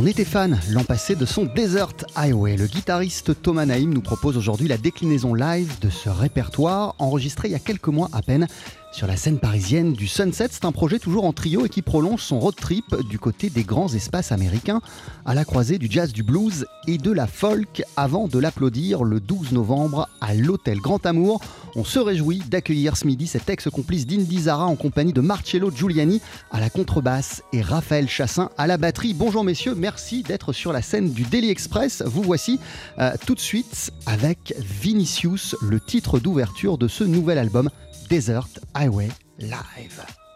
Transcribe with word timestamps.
On 0.00 0.06
était 0.06 0.24
fan 0.24 0.60
l'an 0.70 0.84
passé 0.84 1.16
de 1.16 1.26
son 1.26 1.42
Desert 1.44 2.06
Highway. 2.14 2.56
Le 2.56 2.68
guitariste 2.68 3.42
Thomas 3.42 3.66
Naïm 3.66 3.92
nous 3.92 4.00
propose 4.00 4.36
aujourd'hui 4.36 4.68
la 4.68 4.78
déclinaison 4.78 5.34
live 5.34 5.76
de 5.80 5.90
ce 5.90 6.08
répertoire 6.08 6.94
enregistré 7.00 7.48
il 7.48 7.50
y 7.50 7.56
a 7.56 7.58
quelques 7.58 7.88
mois 7.88 8.08
à 8.12 8.22
peine 8.22 8.46
sur 8.92 9.06
la 9.06 9.16
scène 9.16 9.38
parisienne 9.38 9.92
du 9.92 10.06
Sunset. 10.06 10.48
C'est 10.50 10.64
un 10.64 10.72
projet 10.72 10.98
toujours 10.98 11.24
en 11.24 11.32
trio 11.32 11.66
et 11.66 11.68
qui 11.68 11.82
prolonge 11.82 12.22
son 12.22 12.40
road 12.40 12.54
trip 12.54 12.84
du 13.08 13.18
côté 13.18 13.50
des 13.50 13.62
grands 13.62 13.92
espaces 13.92 14.32
américains 14.32 14.80
à 15.24 15.34
la 15.34 15.44
croisée 15.44 15.78
du 15.78 15.88
jazz, 15.90 16.12
du 16.12 16.22
blues 16.22 16.66
et 16.86 16.98
de 16.98 17.12
la 17.12 17.26
folk 17.26 17.82
avant 17.96 18.28
de 18.28 18.38
l'applaudir 18.38 19.04
le 19.04 19.20
12 19.20 19.52
novembre 19.52 20.08
à 20.20 20.34
l'hôtel 20.34 20.78
Grand 20.78 21.04
Amour. 21.06 21.40
On 21.76 21.84
se 21.84 21.98
réjouit 21.98 22.42
d'accueillir 22.48 22.96
ce 22.96 23.06
midi 23.06 23.26
cet 23.26 23.50
ex-complice 23.50 24.06
d'Indy 24.06 24.42
Zara 24.42 24.64
en 24.64 24.76
compagnie 24.76 25.12
de 25.12 25.20
Marcello 25.20 25.70
Giuliani 25.70 26.20
à 26.50 26.60
la 26.60 26.70
contrebasse 26.70 27.42
et 27.52 27.62
Raphaël 27.62 28.08
Chassin 28.08 28.50
à 28.56 28.66
la 28.66 28.78
batterie. 28.78 29.14
Bonjour 29.14 29.44
messieurs, 29.44 29.74
merci 29.74 30.22
d'être 30.22 30.52
sur 30.52 30.72
la 30.72 30.82
scène 30.82 31.12
du 31.12 31.22
Daily 31.22 31.50
Express. 31.50 32.02
Vous 32.06 32.22
voici 32.22 32.58
euh, 32.98 33.12
tout 33.26 33.34
de 33.34 33.40
suite 33.40 33.92
avec 34.06 34.54
Vinicius, 34.58 35.56
le 35.62 35.78
titre 35.78 36.18
d'ouverture 36.18 36.78
de 36.78 36.88
ce 36.88 37.04
nouvel 37.04 37.38
album 37.38 37.70
Desert 38.08 38.58
Highway 38.74 39.10
Live. 39.38 40.27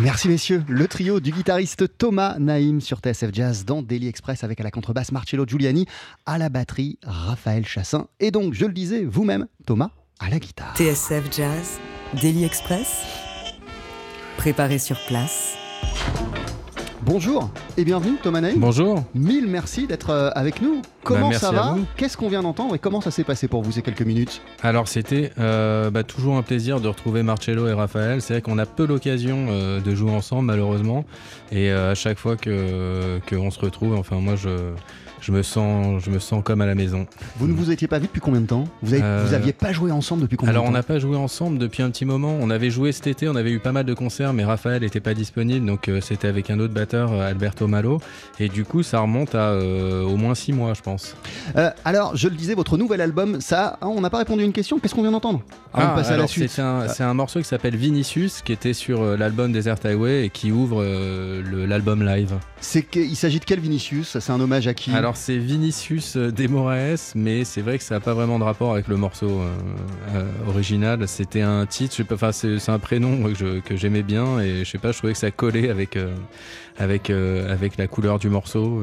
Merci 0.00 0.28
messieurs. 0.28 0.64
Le 0.68 0.88
trio 0.88 1.20
du 1.20 1.30
guitariste 1.30 1.96
Thomas 1.98 2.36
Naïm 2.40 2.80
sur 2.80 2.98
TSF 2.98 3.30
Jazz 3.32 3.64
dans 3.64 3.80
Daily 3.80 4.08
Express 4.08 4.42
avec 4.42 4.58
à 4.58 4.64
la 4.64 4.72
contrebasse 4.72 5.12
Marcello 5.12 5.46
Giuliani, 5.46 5.86
à 6.26 6.36
la 6.36 6.48
batterie 6.48 6.98
Raphaël 7.04 7.64
Chassin 7.64 8.08
et 8.18 8.32
donc, 8.32 8.54
je 8.54 8.66
le 8.66 8.72
disais, 8.72 9.04
vous-même, 9.04 9.46
Thomas, 9.66 9.90
à 10.18 10.30
la 10.30 10.40
guitare. 10.40 10.74
TSF 10.76 11.30
Jazz, 11.30 11.78
Daily 12.20 12.44
Express, 12.44 13.02
préparé 14.36 14.80
sur 14.80 14.98
place. 15.06 15.54
Bonjour 17.06 17.50
et 17.76 17.84
bienvenue 17.84 18.16
Thomas 18.22 18.40
Naïm. 18.40 18.58
Bonjour. 18.58 19.04
Mille 19.14 19.46
merci 19.46 19.86
d'être 19.86 20.08
euh, 20.08 20.30
avec 20.34 20.62
nous. 20.62 20.80
Comment 21.02 21.28
merci 21.28 21.44
ça 21.44 21.52
va. 21.52 21.76
Qu'est-ce 21.98 22.16
qu'on 22.16 22.30
vient 22.30 22.42
d'entendre 22.42 22.74
et 22.74 22.78
comment 22.78 23.02
ça 23.02 23.10
s'est 23.10 23.24
passé 23.24 23.46
pour 23.46 23.62
vous 23.62 23.72
ces 23.72 23.82
quelques 23.82 24.02
minutes 24.02 24.40
Alors 24.62 24.88
c'était 24.88 25.30
euh, 25.38 25.90
bah, 25.90 26.02
toujours 26.02 26.36
un 26.36 26.42
plaisir 26.42 26.80
de 26.80 26.88
retrouver 26.88 27.22
Marcello 27.22 27.68
et 27.68 27.74
Raphaël. 27.74 28.22
C'est 28.22 28.32
vrai 28.32 28.42
qu'on 28.42 28.56
a 28.56 28.64
peu 28.64 28.86
l'occasion 28.86 29.48
euh, 29.50 29.80
de 29.80 29.94
jouer 29.94 30.12
ensemble 30.12 30.46
malheureusement. 30.46 31.04
Et 31.52 31.70
euh, 31.70 31.92
à 31.92 31.94
chaque 31.94 32.18
fois 32.18 32.36
que 32.36 33.20
qu'on 33.28 33.50
se 33.50 33.58
retrouve, 33.58 33.94
enfin 33.94 34.16
moi 34.20 34.36
je, 34.36 34.72
je, 35.24 35.32
me 35.32 35.42
sens, 35.42 36.02
je 36.04 36.10
me 36.10 36.18
sens 36.18 36.42
comme 36.44 36.60
à 36.60 36.66
la 36.66 36.74
maison. 36.74 37.06
Vous 37.38 37.46
ne 37.46 37.52
vous 37.54 37.70
étiez 37.70 37.88
pas 37.88 37.98
vu 37.98 38.06
depuis 38.06 38.20
combien 38.20 38.40
de 38.40 38.46
temps 38.46 38.64
vous, 38.82 38.92
avez, 38.92 39.02
Euh, 39.02 39.24
vous 39.26 39.32
aviez 39.34 39.52
pas 39.52 39.72
joué 39.72 39.90
ensemble 39.90 40.22
depuis 40.22 40.36
combien 40.36 40.50
Alors 40.50 40.64
de 40.64 40.68
on 40.68 40.72
temps 40.72 40.78
n'a 40.78 40.82
pas 40.82 40.98
joué 40.98 41.16
ensemble 41.16 41.58
depuis 41.58 41.82
un 41.82 41.90
petit 41.90 42.04
moment. 42.04 42.36
On 42.40 42.50
avait 42.50 42.70
joué 42.70 42.92
cet 42.92 43.06
été, 43.06 43.28
on 43.28 43.36
avait 43.36 43.50
eu 43.50 43.58
pas 43.58 43.72
mal 43.72 43.84
de 43.86 43.94
concerts, 43.94 44.34
mais 44.34 44.44
Raphaël 44.44 44.82
n'était 44.82 45.00
pas 45.00 45.14
disponible, 45.14 45.64
donc 45.64 45.88
euh, 45.88 46.00
c'était 46.02 46.28
avec 46.28 46.50
un 46.50 46.58
autre 46.60 46.74
batteur, 46.74 47.12
euh, 47.12 47.28
Alberto 47.28 47.66
Malo. 47.66 48.00
Et 48.38 48.48
du 48.48 48.64
coup 48.64 48.82
ça 48.82 49.00
remonte 49.00 49.34
à 49.34 49.48
euh, 49.50 50.02
au 50.02 50.16
moins 50.16 50.34
six 50.34 50.52
mois 50.52 50.74
je 50.74 50.82
pense. 50.82 51.16
Alors, 51.84 52.16
je 52.16 52.28
le 52.28 52.34
disais, 52.34 52.54
votre 52.54 52.76
nouvel 52.76 53.00
album, 53.00 53.40
ça, 53.40 53.78
hein, 53.80 53.88
on 53.88 54.00
n'a 54.00 54.10
pas 54.10 54.18
répondu 54.18 54.42
à 54.42 54.44
une 54.46 54.52
question. 54.52 54.78
Qu'est-ce 54.78 54.94
qu'on 54.94 55.02
vient 55.02 55.12
d'entendre 55.12 55.42
alors, 55.72 56.28
suite. 56.28 56.50
C'est 56.50 56.62
un, 56.62 56.86
c'est 56.86 57.02
un 57.02 57.14
morceau 57.14 57.40
qui 57.40 57.46
s'appelle 57.46 57.74
Vinicius, 57.74 58.42
qui 58.42 58.52
était 58.52 58.74
sur 58.74 59.16
l'album 59.16 59.52
Desert 59.52 59.76
Highway 59.84 60.26
et 60.26 60.30
qui 60.30 60.52
ouvre 60.52 60.84
l'album 61.66 62.04
live. 62.04 62.34
C'est 62.60 62.82
qu'il 62.82 63.16
s'agit 63.16 63.40
de 63.40 63.44
quel 63.44 63.60
Vinicius? 63.60 64.18
C'est 64.18 64.32
un 64.32 64.40
hommage 64.40 64.68
à 64.68 64.74
qui? 64.74 64.92
Alors 64.92 65.13
c'est 65.14 65.36
Vinicius 65.36 66.16
euh, 66.16 66.30
de 66.30 66.46
Moraes, 66.46 67.12
mais 67.14 67.44
c'est 67.44 67.60
vrai 67.60 67.78
que 67.78 67.84
ça 67.84 67.94
n'a 67.94 68.00
pas 68.00 68.14
vraiment 68.14 68.38
de 68.38 68.44
rapport 68.44 68.72
avec 68.72 68.88
le 68.88 68.96
morceau 68.96 69.28
euh, 69.28 69.54
euh, 70.14 70.30
original. 70.48 71.06
C'était 71.08 71.42
un 71.42 71.66
titre, 71.66 72.02
enfin 72.12 72.32
c'est 72.32 72.68
un 72.68 72.78
prénom 72.78 73.32
que 73.32 73.76
j'aimais 73.76 74.02
bien 74.02 74.40
et 74.40 74.64
je 74.64 74.70
sais 74.70 74.78
pas, 74.78 74.92
je 74.92 74.98
trouvais 74.98 75.12
que 75.12 75.18
ça 75.18 75.30
collait 75.30 75.70
avec 75.70 75.98
avec 76.78 77.08
la 77.76 77.86
couleur 77.86 78.18
du 78.18 78.28
morceau. 78.28 78.82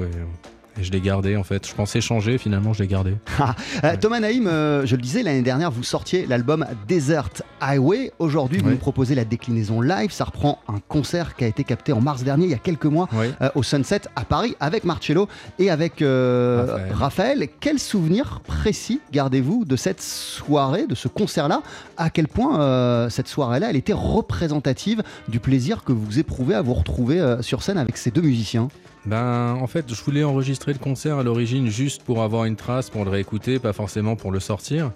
Et 0.81 0.83
je 0.83 0.91
l'ai 0.91 0.99
gardé 0.99 1.37
en 1.37 1.43
fait. 1.43 1.67
Je 1.67 1.73
pensais 1.73 2.01
changer, 2.01 2.37
finalement 2.37 2.73
je 2.73 2.81
l'ai 2.81 2.87
gardé. 2.87 3.15
Euh, 3.83 3.95
Thomas 3.99 4.19
Naïm, 4.19 4.47
euh, 4.47 4.85
je 4.85 4.95
le 4.95 5.01
disais, 5.01 5.23
l'année 5.23 5.41
dernière, 5.41 5.71
vous 5.71 5.83
sortiez 5.83 6.25
l'album 6.27 6.65
Desert 6.87 7.29
Highway. 7.59 8.11
Aujourd'hui, 8.19 8.59
vous 8.59 8.69
nous 8.69 8.77
proposez 8.77 9.15
la 9.15 9.25
déclinaison 9.25 9.81
live. 9.81 10.11
Ça 10.11 10.25
reprend 10.25 10.59
un 10.67 10.79
concert 10.87 11.35
qui 11.35 11.43
a 11.43 11.47
été 11.47 11.63
capté 11.63 11.93
en 11.93 12.01
mars 12.01 12.23
dernier, 12.23 12.45
il 12.45 12.51
y 12.51 12.55
a 12.55 12.59
quelques 12.59 12.85
mois, 12.85 13.09
euh, 13.13 13.49
au 13.55 13.63
Sunset 13.63 14.01
à 14.15 14.23
Paris, 14.23 14.55
avec 14.59 14.83
Marcello 14.83 15.27
et 15.57 15.69
avec 15.69 16.01
euh, 16.01 16.65
Raphaël. 16.67 16.93
Raphaël. 16.93 17.47
Quel 17.59 17.79
souvenir 17.79 18.41
précis 18.45 18.99
gardez-vous 19.11 19.65
de 19.65 19.75
cette 19.75 20.01
soirée, 20.01 20.85
de 20.87 20.95
ce 20.95 21.07
concert-là? 21.07 21.61
À 21.97 22.09
quel 22.09 22.27
point 22.27 23.09
cette 23.09 23.27
soirée-là, 23.27 23.69
elle 23.69 23.75
était 23.75 23.93
représentative 23.93 25.01
du 25.27 25.39
plaisir 25.39 25.83
que 25.83 25.91
vous 25.91 26.19
éprouvez 26.19 26.55
à 26.55 26.61
vous 26.61 26.73
retrouver 26.73 27.37
sur 27.41 27.63
scène 27.63 27.77
avec 27.77 27.97
ces 27.97 28.11
deux 28.11 28.21
musiciens? 28.21 28.69
Ben, 29.05 29.57
en 29.59 29.65
fait, 29.65 29.91
je 29.91 30.03
voulais 30.03 30.23
enregistrer 30.23 30.73
le 30.73 30.79
concert 30.79 31.17
à 31.17 31.23
l'origine 31.23 31.69
juste 31.69 32.03
pour 32.03 32.21
avoir 32.21 32.45
une 32.45 32.55
trace, 32.55 32.89
pour 32.89 33.03
le 33.03 33.09
réécouter, 33.09 33.57
pas 33.57 33.73
forcément 33.73 34.15
pour 34.15 34.31
le 34.31 34.39
sortir. 34.39 34.91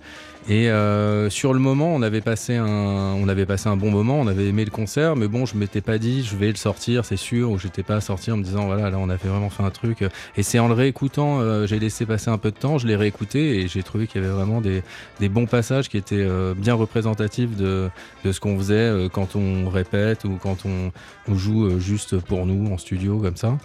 Et 0.47 0.69
euh, 0.69 1.29
sur 1.31 1.53
le 1.53 1.59
moment, 1.59 1.93
on 1.95 2.03
avait 2.03 2.21
passé 2.21 2.55
un, 2.55 2.67
on 2.67 3.27
avait 3.27 3.47
passé 3.47 3.67
un 3.67 3.77
bon 3.77 3.89
moment, 3.89 4.19
on 4.19 4.27
avait 4.27 4.45
aimé 4.45 4.63
le 4.63 4.69
concert, 4.69 5.15
mais 5.15 5.27
bon, 5.27 5.47
je 5.47 5.57
m'étais 5.57 5.81
pas 5.81 5.97
dit 5.97 6.23
je 6.23 6.35
vais 6.35 6.49
le 6.49 6.55
sortir, 6.55 7.03
c'est 7.03 7.17
sûr, 7.17 7.49
ou 7.49 7.57
j'étais 7.57 7.81
pas 7.81 7.99
sorti 7.99 8.31
en 8.31 8.37
me 8.37 8.43
disant 8.43 8.67
voilà, 8.67 8.91
là, 8.91 8.97
on 8.99 9.09
a 9.09 9.15
vraiment 9.15 9.49
fait 9.49 9.63
un 9.63 9.71
truc. 9.71 10.03
Et 10.37 10.43
c'est 10.43 10.59
en 10.59 10.67
le 10.67 10.75
réécoutant, 10.75 11.39
euh, 11.39 11.65
j'ai 11.65 11.79
laissé 11.79 12.05
passer 12.05 12.29
un 12.29 12.37
peu 12.37 12.51
de 12.51 12.57
temps, 12.57 12.77
je 12.77 12.85
l'ai 12.85 12.95
réécouté 12.95 13.61
et 13.61 13.67
j'ai 13.67 13.81
trouvé 13.81 14.05
qu'il 14.05 14.21
y 14.21 14.25
avait 14.25 14.33
vraiment 14.33 14.61
des, 14.61 14.83
des 15.19 15.29
bons 15.29 15.47
passages 15.47 15.89
qui 15.89 15.97
étaient 15.97 16.15
euh, 16.17 16.53
bien 16.55 16.75
représentatifs 16.75 17.55
de, 17.55 17.89
de 18.23 18.31
ce 18.31 18.39
qu'on 18.39 18.57
faisait 18.57 18.75
euh, 18.75 19.09
quand 19.09 19.35
on 19.35 19.69
répète 19.69 20.25
ou 20.25 20.37
quand 20.41 20.65
on, 20.65 20.91
joue 21.33 21.65
euh, 21.65 21.79
juste 21.79 22.19
pour 22.19 22.45
nous 22.45 22.71
en 22.71 22.77
studio 22.77 23.17
comme 23.19 23.35
ça. 23.35 23.57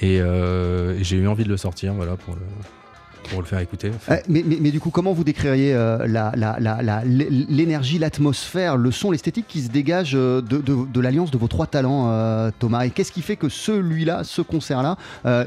Et, 0.00 0.20
euh, 0.20 0.98
et 0.98 1.04
j'ai 1.04 1.16
eu 1.16 1.26
envie 1.26 1.44
de 1.44 1.48
le 1.48 1.56
sortir, 1.56 1.94
voilà, 1.94 2.16
pour 2.16 2.34
le, 2.34 2.40
pour 3.30 3.40
le 3.40 3.46
faire 3.46 3.58
écouter. 3.60 3.90
Enfin, 3.94 4.14
Euh, 4.14 4.18
mais, 4.28 4.42
mais- 4.46 4.58
mais 4.60 4.70
du 4.70 4.80
coup, 4.80 4.90
comment 4.90 5.12
vous 5.12 5.24
décririez 5.24 5.74
euh, 5.74 6.06
la- 6.06 6.32
la- 6.36 6.56
la- 6.60 6.82
la- 6.82 7.02
l'énergie, 7.04 7.98
l'atmosphère, 7.98 8.76
le 8.76 8.90
son, 8.90 9.10
l'esthétique 9.10 9.46
qui 9.48 9.62
se 9.62 9.68
dégage 9.70 10.12
euh, 10.14 10.40
de, 10.40 10.58
de- 10.58 10.86
de 10.92 11.00
l'alliance 11.00 11.30
de 11.30 11.38
vos 11.38 11.48
trois 11.48 11.66
talents, 11.66 12.08
euh, 12.10 12.50
Thomas? 12.58 12.84
Et 12.84 12.90
qu'est-ce 12.90 13.12
qui 13.12 13.22
fait 13.22 13.36
que 13.36 13.48
celui-là, 13.48 14.22
ce 14.24 14.42
concert-là, 14.42 14.96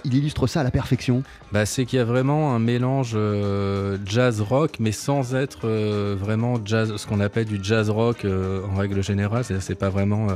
il 0.06 0.14
illustre 0.14 0.48
ça 0.48 0.62
à 0.62 0.64
la 0.64 0.72
perfection? 0.72 1.24
Bah, 1.52 1.66
c'est 1.66 1.86
qu'il 1.86 1.98
y 1.98 2.02
a 2.02 2.06
vraiment 2.06 2.56
un 2.56 2.60
mélange 2.60 3.18
jazz-rock, 4.06 4.78
mais 4.80 4.92
sans 4.92 5.36
être 5.36 5.68
vraiment 6.20 6.56
jazz, 6.64 6.94
ce 6.98 7.06
qu'on 7.08 7.20
appelle 7.20 7.46
du 7.46 7.60
jazz-rock 7.62 8.26
en 8.26 8.76
règle 8.78 9.04
générale. 9.04 9.44
C'est, 9.44 9.62
c'est 9.62 9.76
pas 9.76 9.90
vraiment 9.90 10.28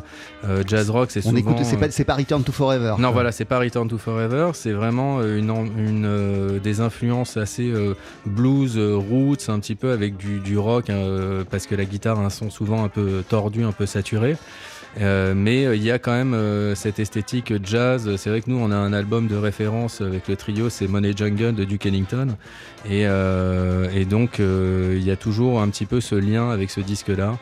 jazz-rock, 0.68 1.12
c'est 1.12 1.22
souvent... 1.22 1.38
écoute, 1.38 1.58
c'est 1.64 1.78
pas, 1.78 2.14
pas 2.14 2.16
Return 2.16 2.44
to 2.44 2.52
Forever. 2.52 2.96
Non, 3.00 3.12
voilà, 3.12 3.32
c'est 3.32 3.46
pas 3.46 3.60
Return 3.60 3.88
to 3.88 3.98
Forever, 3.98 4.52
c'est 4.54 4.72
vraiment 4.72 5.22
une, 5.24 6.60
des 6.64 6.80
influences 6.82 7.35
assez 7.38 7.70
euh, 7.70 7.94
blues, 8.26 8.78
euh, 8.78 8.96
roots, 8.96 9.50
un 9.50 9.60
petit 9.60 9.76
peu 9.76 9.92
avec 9.92 10.18
du, 10.18 10.40
du 10.40 10.58
rock, 10.58 10.90
euh, 10.90 11.44
parce 11.50 11.68
que 11.68 11.76
la 11.76 11.86
guitare 11.86 12.20
a 12.20 12.26
un 12.26 12.30
son 12.30 12.50
souvent 12.50 12.84
un 12.84 12.90
peu 12.90 13.24
tordu, 13.28 13.64
un 13.64 13.72
peu 13.72 13.86
saturé. 13.86 14.38
Mais 14.98 15.64
il 15.76 15.84
y 15.84 15.92
a 15.92 16.00
quand 16.00 16.14
même 16.14 16.74
cette 16.74 17.00
esthétique 17.00 17.54
jazz. 17.66 18.16
C'est 18.16 18.30
vrai 18.30 18.40
que 18.40 18.50
nous, 18.50 18.58
on 18.58 18.72
a 18.72 18.78
un 18.78 18.94
album 18.94 19.28
de 19.28 19.36
référence 19.36 20.00
avec 20.00 20.30
le 20.30 20.38
trio, 20.38 20.70
c'est 20.70 20.88
Money 20.88 21.12
Jungle 21.14 21.54
de 21.54 21.66
Duke 21.66 21.86
Ellington. 21.86 22.38
Et, 22.90 23.02
et 23.02 24.06
donc, 24.06 24.40
il 24.40 25.04
y 25.04 25.12
a 25.12 25.18
toujours 25.18 25.60
un 25.60 25.68
petit 25.68 25.86
peu 25.86 26.00
ce 26.00 26.16
lien 26.16 26.50
avec 26.50 26.70
ce 26.70 26.80
disque-là. 26.80 27.38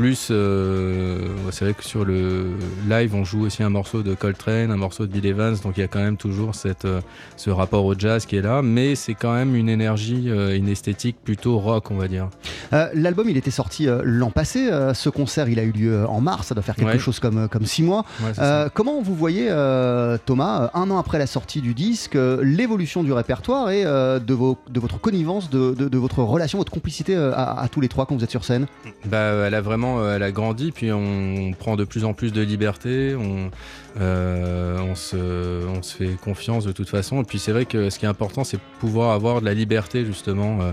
Plus, 0.00 0.28
euh, 0.30 1.18
c'est 1.50 1.66
vrai 1.66 1.74
que 1.74 1.84
sur 1.84 2.06
le 2.06 2.52
live, 2.88 3.14
on 3.14 3.22
joue 3.22 3.44
aussi 3.44 3.62
un 3.62 3.68
morceau 3.68 4.02
de 4.02 4.14
Coltrane, 4.14 4.70
un 4.70 4.76
morceau 4.78 5.04
de 5.04 5.12
Bill 5.12 5.26
Evans, 5.26 5.54
donc 5.62 5.74
il 5.76 5.80
y 5.80 5.82
a 5.82 5.88
quand 5.88 5.98
même 5.98 6.16
toujours 6.16 6.54
cette, 6.54 6.86
euh, 6.86 7.02
ce 7.36 7.50
rapport 7.50 7.84
au 7.84 7.92
jazz 7.94 8.24
qui 8.24 8.36
est 8.36 8.40
là, 8.40 8.62
mais 8.62 8.94
c'est 8.94 9.12
quand 9.12 9.34
même 9.34 9.54
une 9.54 9.68
énergie, 9.68 10.30
euh, 10.30 10.56
une 10.56 10.70
esthétique 10.70 11.16
plutôt 11.22 11.58
rock, 11.58 11.90
on 11.90 11.96
va 11.98 12.08
dire. 12.08 12.30
Euh, 12.72 12.88
L'album, 12.94 13.28
il 13.28 13.36
était 13.36 13.50
sorti 13.50 13.88
l'an 14.02 14.30
passé. 14.30 14.70
ce 14.94 15.10
concert, 15.10 15.50
il 15.50 15.58
a 15.58 15.64
eu 15.64 15.72
lieu 15.72 16.06
en 16.08 16.22
mars. 16.22 16.46
Ça 16.46 16.54
doit 16.54 16.62
faire 16.62 16.76
quelque 16.76 16.92
Ouais. 16.92 16.98
chose 16.98 17.20
comme, 17.20 17.46
comme 17.50 17.66
six 17.66 17.82
mois. 17.82 18.06
Ouais, 18.22 18.32
Euh, 18.38 18.70
comment 18.72 19.02
vous 19.02 19.14
voyez, 19.14 19.48
Thomas, 20.24 20.70
un 20.72 20.90
an 20.90 20.98
après 20.98 21.18
la 21.18 21.26
sortie 21.26 21.60
du 21.60 21.74
disque, 21.74 22.16
l'évolution 22.40 23.02
du 23.02 23.12
répertoire 23.12 23.68
et 23.70 23.84
de, 23.84 24.32
vos, 24.32 24.56
de 24.70 24.80
votre 24.80 24.98
connivence, 24.98 25.50
de, 25.50 25.74
de- 25.74 25.88
de 25.90 25.98
votre 25.98 26.20
relation, 26.22 26.56
votre 26.56 26.72
complicité 26.72 27.14
à, 27.16 27.60
à 27.60 27.68
tous 27.68 27.82
les 27.82 27.88
trois 27.88 28.06
quand 28.06 28.16
vous 28.16 28.24
êtes 28.24 28.30
sur 28.30 28.44
scène? 28.46 28.66
Bah, 29.04 29.18
elle 29.46 29.54
a 29.54 29.60
vraiment, 29.60 29.89
euh, 29.98 30.16
elle 30.16 30.22
a 30.22 30.32
grandi, 30.32 30.72
puis 30.72 30.92
on 30.92 31.52
prend 31.58 31.76
de 31.76 31.84
plus 31.84 32.04
en 32.04 32.12
plus 32.12 32.32
de 32.32 32.42
liberté, 32.42 33.16
euh, 33.98 34.78
on, 34.80 34.94
se, 34.94 35.16
on 35.66 35.82
se 35.82 35.96
fait 35.96 36.16
confiance 36.22 36.64
de 36.64 36.72
toute 36.72 36.88
façon. 36.88 37.22
Et 37.22 37.24
puis 37.24 37.38
c'est 37.38 37.52
vrai 37.52 37.64
que 37.64 37.90
ce 37.90 37.98
qui 37.98 38.04
est 38.04 38.08
important, 38.08 38.44
c'est 38.44 38.58
pouvoir 38.78 39.12
avoir 39.12 39.40
de 39.40 39.46
la 39.46 39.54
liberté 39.54 40.04
justement, 40.04 40.60
euh, 40.60 40.72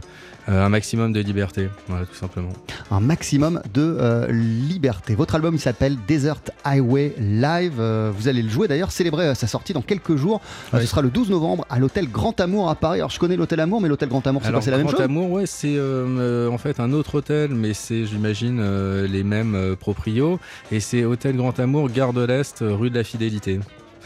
euh, 0.50 0.65
un 0.65 0.69
maximum 0.69 1.12
de 1.12 1.19
liberté, 1.19 1.67
voilà, 1.88 2.05
tout 2.05 2.15
simplement. 2.15 2.51
Un 2.89 3.01
maximum 3.01 3.62
de 3.74 3.97
euh, 4.00 4.31
liberté. 4.31 5.13
Votre 5.13 5.36
album, 5.36 5.55
il 5.55 5.59
s'appelle 5.59 5.97
Desert 6.07 6.41
Highway 6.63 7.13
Live. 7.19 7.81
Vous 8.15 8.27
allez 8.27 8.41
le 8.41 8.50
jouer 8.50 8.67
d'ailleurs, 8.67 8.91
célébrer 8.91 9.36
sa 9.36 9.47
sortie 9.47 9.74
dans 9.74 9.81
quelques 9.81 10.15
jours. 10.15 10.39
Oui. 10.74 10.79
Ce 10.81 10.88
sera 10.88 11.01
le 11.01 11.09
12 11.09 11.29
novembre 11.31 11.65
à 11.69 11.79
l'hôtel 11.79 12.09
Grand 12.09 12.39
Amour 12.39 12.69
à 12.69 12.75
Paris. 12.75 13.00
Alors 13.00 13.09
je 13.09 13.19
connais 13.19 13.36
l'hôtel 13.36 13.59
Amour, 13.59 13.81
mais 13.81 13.89
l'hôtel 13.89 14.09
Grand 14.09 14.25
Amour, 14.25 14.41
c'est 14.41 14.47
quoi 14.47 14.50
Alors, 14.50 14.63
C'est 14.63 14.71
la 14.71 14.77
même 14.77 14.88
Grand 14.88 14.95
chose? 14.95 15.05
Amour, 15.05 15.31
ouais, 15.31 15.45
c'est 15.45 15.77
en 15.79 16.57
fait 16.57 16.79
un 16.79 16.93
autre 16.93 17.15
hôtel, 17.15 17.51
mais 17.53 17.74
c'est, 17.74 18.05
j'imagine, 18.05 18.62
les 19.03 19.24
mêmes 19.24 19.75
proprios. 19.77 20.39
Et 20.71 20.79
c'est 20.79 21.03
Hôtel 21.03 21.36
Grand 21.36 21.59
Amour, 21.59 21.89
Gare 21.89 22.13
de 22.13 22.21
l'Est, 22.21 22.57
rue 22.62 22.89
de 22.89 22.95
la 22.95 23.03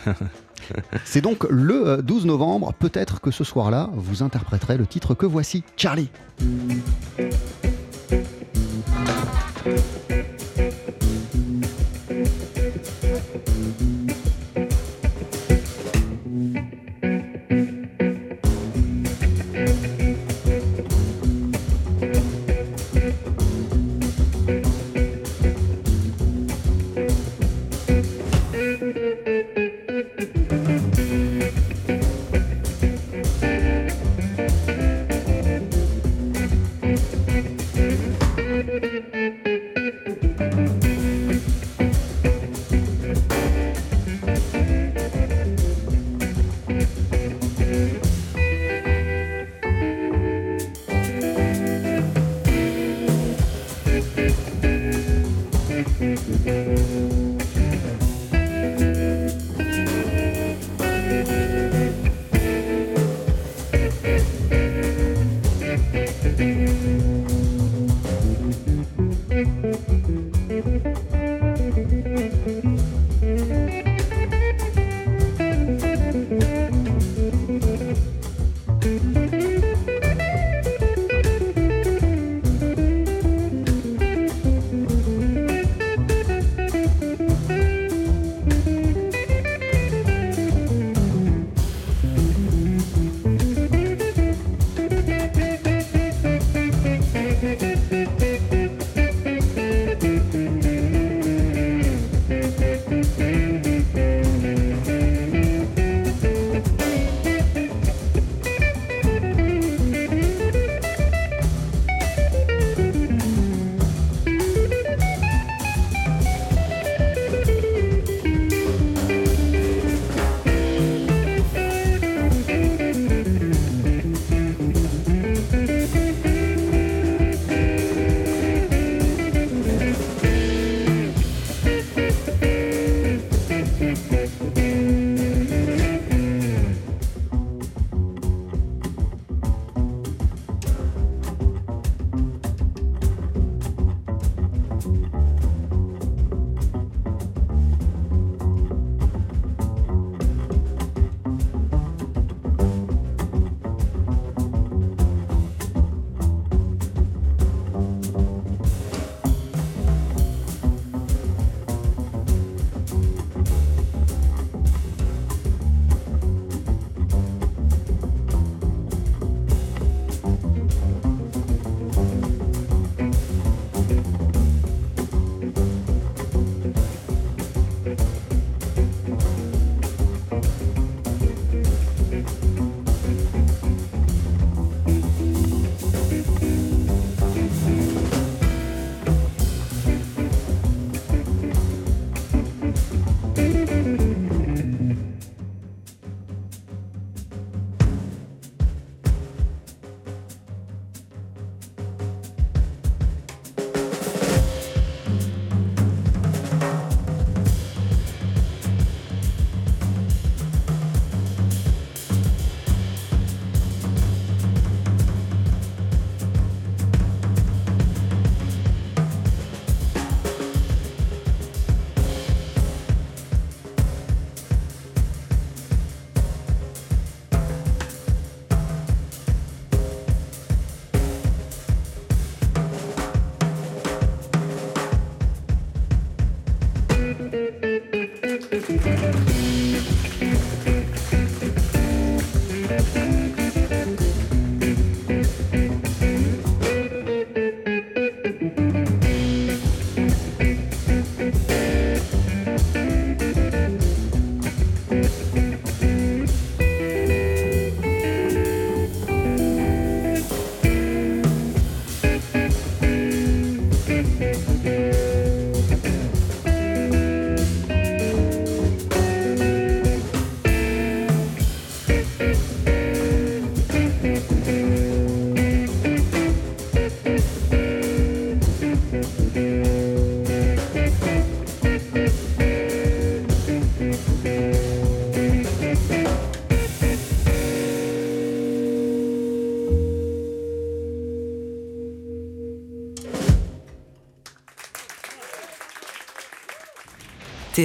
C'est 1.05 1.21
donc 1.21 1.45
le 1.49 1.87
euh, 1.87 2.01
12 2.01 2.25
novembre. 2.25 2.73
Peut-être 2.73 3.19
que 3.19 3.31
ce 3.31 3.43
soir-là, 3.43 3.89
vous 3.93 4.23
interpréterez 4.23 4.77
le 4.77 4.85
titre 4.85 5.15
que 5.15 5.25
voici, 5.25 5.63
Charlie. 5.75 6.09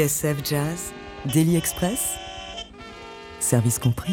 TSF 0.06 0.36
Jazz, 0.48 0.92
Daily 1.34 1.56
Express, 1.56 2.14
service 3.40 3.80
compris. 3.80 4.12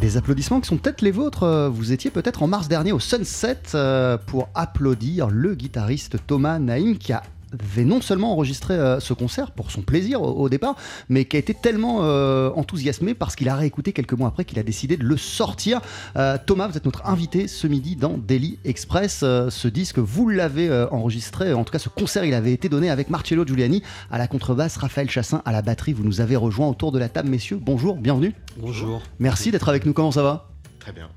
Des 0.00 0.16
applaudissements 0.16 0.60
qui 0.60 0.66
sont 0.66 0.76
peut-être 0.76 1.02
les 1.02 1.12
vôtres. 1.12 1.44
Euh, 1.44 1.68
Vous 1.68 1.92
étiez 1.92 2.10
peut-être 2.10 2.42
en 2.42 2.48
mars 2.48 2.66
dernier 2.66 2.90
au 2.90 2.98
Sunset 2.98 3.60
euh, 3.76 4.18
pour 4.18 4.48
applaudir 4.56 5.28
le 5.30 5.54
guitariste 5.54 6.16
Thomas 6.26 6.58
Naïm 6.58 6.98
qui 6.98 7.12
avait 7.52 7.84
non 7.84 8.00
seulement 8.00 8.32
enregistré 8.32 8.74
euh, 8.74 9.00
ce 9.00 9.12
concert 9.12 9.50
pour 9.50 9.70
son 9.70 9.82
plaisir 9.82 10.22
au, 10.22 10.32
au 10.32 10.48
départ, 10.48 10.76
mais 11.08 11.24
qui 11.24 11.36
a 11.36 11.38
été 11.38 11.54
tellement 11.54 12.00
euh, 12.02 12.50
enthousiasmé 12.54 13.14
parce 13.14 13.36
qu'il 13.36 13.48
a 13.48 13.56
réécouté 13.56 13.92
quelques 13.92 14.12
mois 14.12 14.28
après 14.28 14.44
qu'il 14.44 14.58
a 14.58 14.62
décidé 14.62 14.96
de 14.96 15.04
le 15.04 15.16
sortir. 15.16 15.80
Euh, 16.16 16.38
Thomas, 16.44 16.68
vous 16.68 16.76
êtes 16.76 16.84
notre 16.84 17.06
invité 17.06 17.48
ce 17.48 17.66
midi 17.66 17.96
dans 17.96 18.18
Daily 18.18 18.58
Express. 18.64 19.18
Ce 19.20 19.68
disque, 19.68 19.98
vous 19.98 20.28
l'avez 20.28 20.70
enregistré, 20.90 21.52
en 21.52 21.64
tout 21.64 21.72
cas 21.72 21.78
ce 21.78 21.88
concert, 21.88 22.24
il 22.24 22.34
avait 22.34 22.52
été 22.52 22.68
donné 22.68 22.90
avec 22.90 23.10
Marcello 23.10 23.46
Giuliani 23.46 23.82
à 24.10 24.18
la 24.18 24.26
contrebasse, 24.26 24.76
Raphaël 24.76 25.10
Chassin 25.10 25.42
à 25.44 25.52
la 25.52 25.62
batterie. 25.62 25.92
Vous 25.92 26.04
nous 26.04 26.20
avez 26.20 26.36
rejoint 26.36 26.68
autour 26.68 26.92
de 26.92 26.98
la 26.98 27.08
table, 27.08 27.28
messieurs. 27.28 27.58
Bonjour, 27.60 27.96
bienvenue. 27.96 28.34
Bonjour. 28.58 29.02
Merci 29.18 29.50
d'être 29.50 29.68
avec 29.68 29.86
nous. 29.86 29.92
Comment 29.92 30.12
ça 30.12 30.22
va? 30.22 30.48
Très 30.78 30.92
bien. 30.92 31.08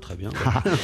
Très 0.00 0.16
bien. 0.16 0.30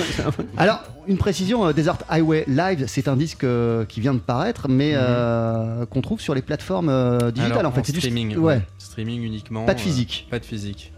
Alors, 0.56 0.82
une 1.06 1.18
précision, 1.18 1.66
euh, 1.66 1.72
Desert 1.72 1.98
Highway 2.08 2.44
Live, 2.46 2.84
c'est 2.88 3.08
un 3.08 3.16
disque 3.16 3.44
euh, 3.44 3.84
qui 3.84 4.00
vient 4.00 4.14
de 4.14 4.18
paraître, 4.18 4.68
mais 4.68 4.92
euh, 4.94 5.84
qu'on 5.86 6.00
trouve 6.00 6.20
sur 6.20 6.34
les 6.34 6.42
plateformes 6.42 6.88
euh, 6.88 7.30
digitales 7.30 7.58
Alors, 7.58 7.72
en 7.72 7.74
fait. 7.74 7.84
C'est 7.84 7.92
du- 7.92 8.00
streaming. 8.00 8.36
Ouais. 8.36 8.60
Streaming 8.78 9.22
uniquement. 9.22 9.64
Pas 9.66 9.74
de 9.74 9.80
physique. 9.80 10.26
pas 10.30 10.38
de 10.38 10.44
physique. 10.44 10.92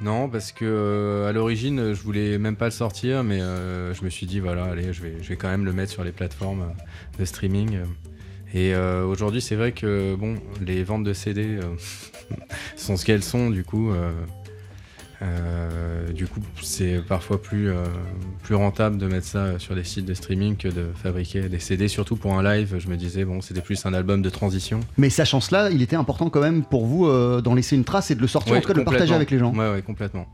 Non, 0.00 0.28
parce 0.28 0.52
que 0.52 1.24
à 1.28 1.32
l'origine, 1.32 1.92
je 1.92 2.02
voulais 2.02 2.38
même 2.38 2.54
pas 2.56 2.66
le 2.66 2.70
sortir, 2.70 3.24
mais 3.24 3.40
je 3.40 4.04
me 4.04 4.10
suis 4.10 4.26
dit 4.26 4.38
voilà, 4.38 4.64
allez, 4.66 4.92
je 4.92 5.02
vais, 5.02 5.16
je 5.20 5.28
vais 5.28 5.36
quand 5.36 5.48
même 5.48 5.64
le 5.64 5.72
mettre 5.72 5.90
sur 5.90 6.04
les 6.04 6.12
plateformes 6.12 6.66
de 7.18 7.24
streaming. 7.24 7.78
Et 8.54 8.74
euh, 8.74 9.04
aujourd'hui, 9.04 9.42
c'est 9.42 9.56
vrai 9.56 9.72
que 9.72 10.14
bon, 10.14 10.36
les 10.64 10.82
ventes 10.82 11.04
de 11.04 11.12
CD 11.12 11.58
euh, 11.58 11.62
sont 12.76 12.96
ce 12.96 13.04
qu'elles 13.04 13.22
sont, 13.24 13.50
du 13.50 13.62
coup. 13.64 13.90
euh, 13.90 14.10
euh, 15.20 16.12
du 16.12 16.26
coup, 16.26 16.40
c'est 16.62 17.00
parfois 17.06 17.42
plus, 17.42 17.70
euh, 17.70 17.84
plus 18.44 18.54
rentable 18.54 18.98
de 18.98 19.06
mettre 19.06 19.26
ça 19.26 19.58
sur 19.58 19.74
des 19.74 19.82
sites 19.84 20.04
de 20.06 20.14
streaming 20.14 20.56
que 20.56 20.68
de 20.68 20.86
fabriquer 20.94 21.48
des 21.48 21.58
CD, 21.58 21.88
surtout 21.88 22.16
pour 22.16 22.34
un 22.38 22.42
live. 22.42 22.76
Je 22.78 22.88
me 22.88 22.96
disais, 22.96 23.24
bon, 23.24 23.40
c'était 23.40 23.60
plus 23.60 23.84
un 23.84 23.94
album 23.94 24.22
de 24.22 24.30
transition. 24.30 24.80
Mais 24.96 25.10
sachant 25.10 25.40
cela, 25.40 25.70
il 25.70 25.82
était 25.82 25.96
important 25.96 26.30
quand 26.30 26.40
même 26.40 26.62
pour 26.64 26.86
vous 26.86 27.06
euh, 27.06 27.40
d'en 27.40 27.54
laisser 27.54 27.74
une 27.76 27.84
trace 27.84 28.10
et 28.10 28.14
de 28.14 28.20
le 28.20 28.28
sortir, 28.28 28.54
en 28.56 28.60
tout 28.60 28.68
cas 28.68 28.74
de 28.74 28.78
le 28.78 28.84
partager 28.84 29.14
avec 29.14 29.30
les 29.30 29.38
gens. 29.38 29.52
Ouais, 29.54 29.70
ouais, 29.72 29.82
complètement. 29.82 30.26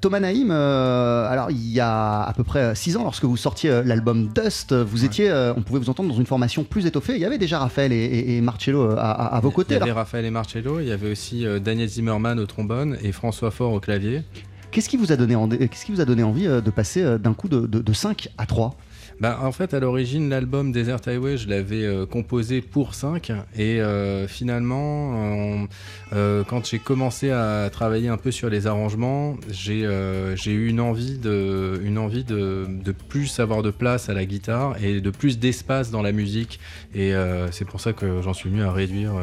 Thomas 0.00 0.20
Naïm, 0.20 0.50
alors 0.50 1.50
il 1.50 1.70
y 1.70 1.80
a 1.80 2.22
à 2.22 2.32
peu 2.32 2.44
près 2.44 2.74
6 2.74 2.96
ans, 2.96 3.02
lorsque 3.04 3.24
vous 3.24 3.36
sortiez 3.36 3.82
l'album 3.84 4.28
Dust, 4.34 4.72
vous 4.72 5.00
Ouais. 5.00 5.06
étiez, 5.06 5.50
on 5.54 5.60
pouvait 5.62 5.78
vous 5.80 5.90
entendre 5.90 6.08
dans 6.08 6.14
une 6.18 6.24
formation 6.24 6.64
plus 6.64 6.86
étoffée. 6.86 7.14
Il 7.16 7.20
y 7.20 7.26
avait 7.26 7.36
déjà 7.36 7.58
Raphaël 7.58 7.92
et, 7.92 7.96
et- 7.96 8.36
et 8.36 8.40
Marcello 8.40 8.92
à, 8.92 9.00
à- 9.10 9.36
à 9.36 9.40
vos 9.40 9.50
côtés. 9.50 9.74
Il 9.74 9.78
y 9.78 9.82
avait 9.82 9.92
Raphaël 9.92 10.24
et 10.24 10.30
Marcello, 10.30 10.80
il 10.80 10.86
y 10.86 10.92
avait 10.92 11.10
aussi 11.10 11.44
Daniel 11.62 11.88
Zimmerman 11.88 12.38
au 12.38 12.46
trombone 12.46 12.96
et 13.02 13.12
François 13.12 13.50
Faure 13.50 13.72
au 13.74 13.79
clavier. 13.80 14.22
Qu'est-ce 14.70 14.88
qui 14.88 14.96
vous 14.96 15.10
a 15.10 15.16
donné, 15.16 15.34
qu'est-ce 15.68 15.84
qui 15.84 15.90
vous 15.92 16.00
a 16.00 16.04
donné 16.04 16.22
envie 16.22 16.46
euh, 16.46 16.60
de 16.60 16.70
passer 16.70 17.02
euh, 17.02 17.18
d'un 17.18 17.34
coup 17.34 17.48
de, 17.48 17.66
de- 17.66 17.80
de 17.80 17.92
5 17.92 18.28
à 18.38 18.46
3 18.46 18.76
Bah, 19.20 19.40
en 19.42 19.50
fait, 19.50 19.74
à 19.74 19.80
l'origine, 19.80 20.28
l'album 20.30 20.70
Desert 20.70 21.00
Highway, 21.08 21.36
je 21.38 21.48
l'avais 21.48 21.84
euh, 21.84 22.06
composé 22.06 22.60
pour 22.60 22.94
5. 22.94 23.32
Et 23.56 23.80
euh, 23.80 24.28
finalement, 24.28 25.10
on- 25.10 25.68
euh, 26.12 26.44
quand 26.46 26.64
j'ai 26.68 26.78
commencé 26.78 27.30
à 27.32 27.68
travailler 27.72 28.08
un 28.08 28.16
peu 28.16 28.30
sur 28.30 28.48
les 28.48 28.68
arrangements, 28.68 29.34
j'ai 29.50 29.82
eu 30.46 30.68
une 30.68 30.78
envie, 30.80 31.18
de, 31.18 31.80
une 31.82 31.98
envie 31.98 32.22
de, 32.22 32.66
de 32.68 32.92
plus 32.92 33.40
avoir 33.40 33.62
de 33.62 33.70
place 33.72 34.08
à 34.08 34.14
la 34.14 34.24
guitare 34.24 34.76
et 34.80 35.00
de 35.00 35.10
plus 35.10 35.40
d'espace 35.40 35.90
dans 35.90 36.02
la 36.02 36.12
musique. 36.12 36.60
Et 36.94 37.12
c'est 37.50 37.64
pour 37.66 37.80
ça 37.80 37.92
que 37.92 38.22
j'en 38.22 38.34
suis 38.34 38.48
venu 38.50 38.62
à 38.62 38.70
réduire 38.70 39.14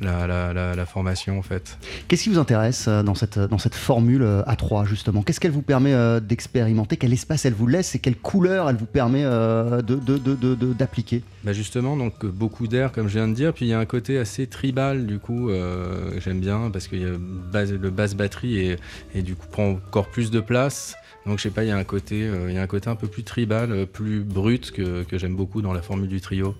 la, 0.00 0.26
la- 0.26 0.52
la- 0.52 0.74
la 0.74 0.86
formation, 0.86 1.38
en 1.38 1.42
fait. 1.42 1.78
Qu'est-ce 2.08 2.24
qui 2.24 2.28
vous 2.28 2.38
intéresse 2.38 2.86
euh, 2.88 3.02
dans 3.02 3.14
cette, 3.14 3.38
dans 3.38 3.58
cette 3.58 3.74
formule 3.74 4.22
euh, 4.22 4.42
A3 4.44 4.86
justement? 4.86 5.22
Qu'est-ce 5.22 5.40
qu'elle 5.40 5.50
vous 5.52 5.62
permet 5.62 5.92
euh, 5.92 6.20
d'expérimenter? 6.20 6.96
Quel 6.96 7.12
espace 7.12 7.44
elle 7.46 7.54
vous 7.54 7.66
laisse 7.66 7.94
et 7.94 7.98
quelle 7.98 8.16
couleur 8.16 8.68
elle 8.70 8.76
vous 8.76 8.86
permet 8.86 9.22
euh, 9.24 9.82
de- 9.82 10.72
d'appliquer? 10.72 11.22
Bah 11.44 11.52
justement, 11.52 11.96
donc 11.96 12.24
beaucoup 12.26 12.66
d'air 12.66 12.92
comme 12.92 13.08
je 13.08 13.14
viens 13.14 13.28
de 13.28 13.34
dire, 13.34 13.52
puis 13.52 13.64
il 13.66 13.68
y 13.68 13.72
a 13.72 13.78
un 13.78 13.84
côté 13.86 14.18
assez 14.18 14.46
tribal 14.46 15.06
du 15.06 15.18
coup 15.18 15.50
euh, 15.50 16.10
que 16.12 16.20
j'aime 16.20 16.40
bien 16.40 16.70
parce 16.72 16.88
que 16.88 16.96
y 16.96 17.04
a 17.04 17.10
base- 17.18 17.72
le 17.72 17.90
basse 17.90 18.14
batterie 18.14 18.58
et, 18.58 18.76
et 19.14 19.22
du 19.22 19.34
coup 19.34 19.46
prend 19.50 19.68
encore 19.70 20.08
plus 20.08 20.30
de 20.30 20.40
place. 20.40 20.96
Donc 21.26 21.38
je 21.38 21.42
sais 21.44 21.50
pas, 21.50 21.64
il 21.64 21.68
y 21.68 21.72
a 21.72 21.76
un 21.76 21.84
côté, 21.84 22.22
euh, 22.26 22.50
y 22.50 22.56
a 22.58 22.62
un 22.62 22.66
côté 22.66 22.88
un 22.88 22.94
peu 22.96 23.06
plus 23.06 23.22
tribal, 23.22 23.86
plus 23.86 24.20
brut 24.20 24.70
que, 24.70 25.02
que 25.02 25.18
j'aime 25.18 25.36
beaucoup 25.36 25.60
dans 25.62 25.72
la 25.72 25.82
formule 25.82 26.08
du 26.08 26.20
trio. 26.20 26.54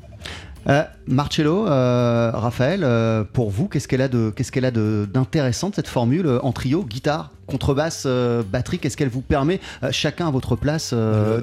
Euh, 0.68 0.82
Marcello, 1.06 1.66
euh, 1.66 2.30
Raphaël, 2.34 2.82
euh, 2.84 3.24
pour 3.24 3.50
vous, 3.50 3.68
qu'est-ce 3.68 3.88
qu'elle 3.88 4.02
a 4.02 4.08
de, 4.08 4.30
qu'est-ce 4.30 4.52
qu'elle 4.52 4.66
a 4.66 4.70
de- 4.70 5.08
d'intéressant 5.10 5.70
de 5.70 5.74
cette 5.74 5.88
formule 5.88 6.28
en 6.42 6.52
trio, 6.52 6.84
guitare, 6.84 7.30
contrebasse, 7.46 8.06
batterie 8.50 8.78
Qu'est-ce 8.78 8.96
qu'elle 8.98 9.08
vous 9.08 9.22
permet, 9.22 9.60
chacun 9.90 10.28
à 10.28 10.30
votre 10.30 10.56
place, 10.56 10.92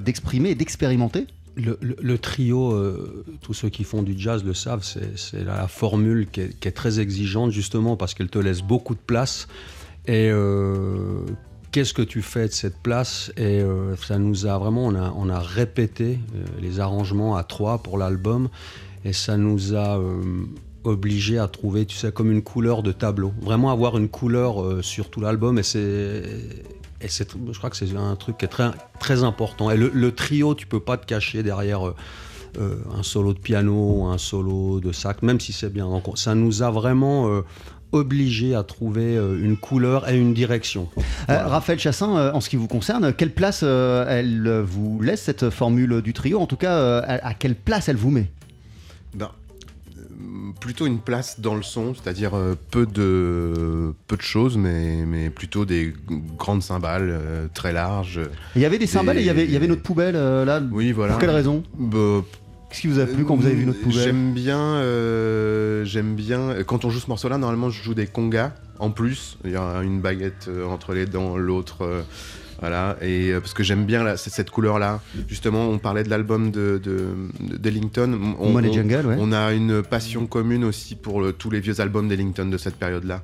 d'exprimer 0.04 0.52
et 0.52 0.56
d'expérimenter? 0.56 1.26
Le, 1.58 1.78
le- 1.82 1.96
le 2.00 2.18
trio, 2.20 2.74
euh, 2.74 3.24
tous 3.42 3.54
ceux 3.54 3.70
qui 3.70 3.84
font 3.86 4.04
du 4.04 4.14
jazz 4.18 4.44
le 4.44 4.54
savent, 4.54 4.84
c'est 4.84 5.44
la 5.44 5.68
formule 5.68 6.28
qui 6.32 6.42
est, 6.42 6.60
qui 6.60 6.68
est 6.68 6.72
très 6.74 7.00
exigeante 7.00 7.52
justement 7.52 7.96
parce 7.96 8.14
qu'elle 8.14 8.30
te 8.30 8.38
laisse 8.40 8.62
beaucoup 8.62 8.94
de 8.94 9.00
place. 9.00 9.48
Et 10.06 10.30
euh, 10.30 11.22
qu'est-ce 11.72 11.94
que 11.94 12.02
tu 12.04 12.22
fais 12.22 12.48
de 12.50 12.52
cette 12.54 12.78
place? 12.84 13.32
Et 13.38 13.62
euh, 13.62 13.96
ça 13.96 14.20
nous 14.20 14.46
a 14.46 14.58
vraiment, 14.60 14.86
on 14.86 14.96
a, 14.96 15.14
on 15.18 15.30
a 15.30 15.40
répété 15.40 16.20
les 16.62 16.80
arrangements 16.82 17.38
à 17.38 17.44
trois 17.44 17.80
pour 17.82 17.98
l'album 17.98 18.50
et 19.06 19.14
ça 19.14 19.38
nous 19.38 19.76
a 19.76 19.98
euh, 19.98 20.22
obligé 20.86 21.38
à 21.38 21.48
trouver, 21.48 21.86
tu 21.86 21.96
sais, 21.96 22.12
comme 22.12 22.32
une 22.32 22.42
couleur 22.42 22.84
de 22.84 22.92
tableau. 22.92 23.34
Vraiment 23.42 23.72
avoir 23.72 23.98
une 23.98 24.10
couleur 24.10 24.62
euh, 24.62 24.82
sur 24.82 25.10
tout 25.10 25.22
l'album 25.22 25.58
et 25.60 25.64
c'est 25.64 26.24
et 27.02 27.08
c'est, 27.08 27.30
je 27.52 27.58
crois 27.58 27.70
que 27.70 27.76
c'est 27.76 27.96
un 27.96 28.16
truc 28.16 28.38
qui 28.38 28.46
est 28.46 28.72
très, 29.00 29.24
important. 29.24 29.70
Et 29.70 29.78
le, 29.78 30.12
trio, 30.12 30.56
tu 30.56 30.66
peux 30.66 30.80
pas 30.80 30.98
te 30.98 31.06
cacher 31.06 31.44
derrière 31.44 31.90
euh, 31.90 32.84
un 32.98 33.04
solo 33.04 33.34
de 33.34 33.38
piano, 33.38 34.06
un 34.06 34.18
solo 34.18 34.80
de 34.80 34.92
sax, 34.92 35.22
même 35.22 35.40
si 35.40 35.52
c'est 35.52 35.72
bien. 35.72 35.88
Donc, 35.88 36.18
ça 36.18 36.34
nous 36.34 36.64
a 36.64 36.72
vraiment 36.72 37.28
euh, 37.28 37.42
obligé 37.92 38.56
à 38.56 38.64
trouver 38.64 39.16
une 39.18 39.58
couleur 39.58 40.10
et 40.10 40.18
une 40.18 40.34
direction. 40.34 40.88
Raphaël 41.28 41.80
Chassin, 41.80 42.32
en 42.34 42.42
ce 42.42 42.50
qui 42.50 42.56
vous 42.56 42.68
concerne, 42.68 43.14
quelle 43.14 43.34
place 43.34 43.62
elle 43.62 44.64
vous 44.66 45.00
laisse 45.02 45.22
cette 45.22 45.50
formule 45.50 46.02
du 46.02 46.14
trio? 46.14 46.40
En 46.40 46.48
tout 46.48 46.58
cas, 46.58 47.00
à 47.02 47.34
quelle 47.36 47.56
place 47.56 47.88
elle 47.90 47.98
vous 47.98 48.10
met? 48.10 48.32
Ben, 49.16 49.30
euh, 49.98 50.02
plutôt 50.60 50.86
une 50.86 51.00
place 51.00 51.40
dans 51.40 51.56
le 51.56 51.64
son, 51.64 51.94
c'est-à-dire 51.96 52.36
euh, 52.36 52.56
peu 52.72 52.86
de 52.86 53.94
peu 54.08 54.18
de 54.18 54.22
choses, 54.22 54.58
mais, 54.58 55.06
mais 55.06 55.30
plutôt 55.30 55.66
des 55.66 55.94
grandes 56.38 56.62
cymbales 56.62 57.10
euh, 57.10 57.48
très 57.54 57.72
larges. 57.74 58.20
Il 58.56 58.62
y 58.62 58.66
avait 58.66 58.78
des 58.78 58.88
cymbales 58.88 59.16
Des- 59.16 59.22
et 59.22 59.24
il 59.24 59.28
y 59.28 59.30
avait, 59.30 59.46
il 59.46 59.52
y 59.52 59.56
avait 59.56 59.68
notre 59.68 59.84
poubelle 59.84 60.16
euh, 60.16 60.44
là. 60.46 60.62
Oui, 60.72 60.92
voilà. 60.92 61.14
Pour 61.14 61.22
quelle 61.22 61.30
raison 61.30 61.64
Bah, 61.78 62.22
Qu'est-ce 62.70 62.82
qui 62.82 62.88
vous 62.88 63.00
a 63.00 63.06
plu 63.06 63.24
quand 63.24 63.36
vous 63.38 63.46
avez 63.46 63.56
vu 63.56 63.66
notre 63.66 63.80
poubelle 63.80 64.04
J'aime 64.04 64.34
bien, 64.34 64.60
euh, 64.60 65.86
j'aime 65.86 66.16
bien. 66.16 66.56
Quand 66.66 66.84
on 66.84 66.90
joue 66.90 67.00
ce 67.00 67.08
morceau-là, 67.08 67.38
normalement, 67.38 67.70
je 67.70 67.82
joue 67.82 67.94
des 67.94 68.08
congas 68.08 68.52
en 68.80 68.90
plus. 68.90 69.38
Il 69.46 69.52
y 69.52 69.56
a 69.56 69.82
une 69.82 70.02
baguette 70.02 70.50
entre 70.70 70.94
les 70.94 71.06
dents, 71.06 71.38
l'autre. 71.38 72.04
Voilà, 72.60 72.98
et 73.02 73.32
euh, 73.32 73.40
parce 73.40 73.54
que 73.54 73.64
j'aime 73.64 73.86
bien 73.86 74.04
la- 74.04 74.18
cette 74.18 74.50
couleur-là. 74.50 75.02
Justement, 75.28 75.68
on 75.70 75.78
parlait 75.78 76.04
de 76.04 76.10
l'album 76.10 76.52
de, 76.52 76.80
de, 76.84 77.00
de- 77.42 77.58
d'Ellington. 77.58 78.36
On, 78.40 78.52
Money 78.52 78.70
on- 78.70 78.74
Jungle, 78.74 79.06
ouais. 79.08 79.16
on 79.20 79.32
a 79.32 79.52
une 79.54 79.84
passion 79.84 80.26
commune 80.26 80.64
aussi 80.64 80.96
pour 80.96 81.22
le- 81.22 81.34
tous 81.34 81.50
les 81.50 81.60
vieux 81.60 81.80
albums 81.82 82.08
d'Ellington 82.08 82.46
de 82.46 82.58
cette 82.58 82.76
période-là. 82.76 83.22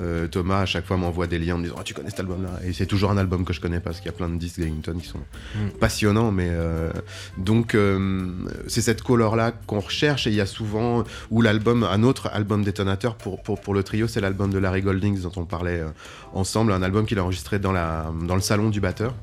Euh, 0.00 0.28
Thomas, 0.28 0.60
à 0.60 0.66
chaque 0.66 0.84
fois, 0.86 0.96
m'envoie 0.96 1.26
des 1.26 1.38
liens 1.38 1.54
en 1.54 1.58
me 1.58 1.62
disant 1.64 1.76
Ah, 1.78 1.82
Tu 1.84 1.94
connais 1.94 2.10
cet 2.10 2.20
album-là 2.20 2.50
Et 2.66 2.72
c'est 2.72 2.86
toujours 2.86 3.10
un 3.10 3.16
album 3.16 3.44
que 3.44 3.52
je 3.52 3.60
connais 3.60 3.80
parce 3.80 3.98
qu'il 3.98 4.06
y 4.06 4.08
a 4.10 4.12
plein 4.16 4.28
de 4.28 4.36
disques 4.36 4.58
d'Ellington 4.60 4.96
qui 5.00 5.08
sont 5.08 5.18
Mm. 5.18 5.78
passionnants. 5.80 6.30
Mais 6.32 6.48
euh, 6.50 6.90
donc, 7.38 7.74
euh, 7.74 8.28
c'est 8.66 8.82
cette 8.82 9.02
couleur-là 9.02 9.52
qu'on 9.66 9.80
recherche. 9.80 10.26
Et 10.26 10.30
il 10.30 10.36
y 10.36 10.40
a 10.40 10.46
souvent, 10.46 11.04
où 11.30 11.40
l'album, 11.42 11.82
un 11.84 12.02
autre 12.02 12.28
album 12.32 12.62
détonateur 12.64 13.16
pour, 13.16 13.42
pour, 13.42 13.60
pour 13.60 13.74
le 13.74 13.82
trio, 13.82 14.06
c'est 14.08 14.20
l'album 14.20 14.50
de 14.50 14.58
Larry 14.58 14.82
Goldings 14.82 15.20
dont 15.22 15.32
on 15.36 15.44
parlait 15.44 15.82
ensemble. 16.34 16.72
Un 16.72 16.82
album 16.82 17.06
qu'il 17.06 17.18
a 17.18 17.24
enregistré 17.24 17.58
dans, 17.58 17.72
la, 17.72 18.12
dans 18.26 18.34
le 18.34 18.40
salon 18.40 18.68
du 18.70 18.80
batteur 18.80 19.14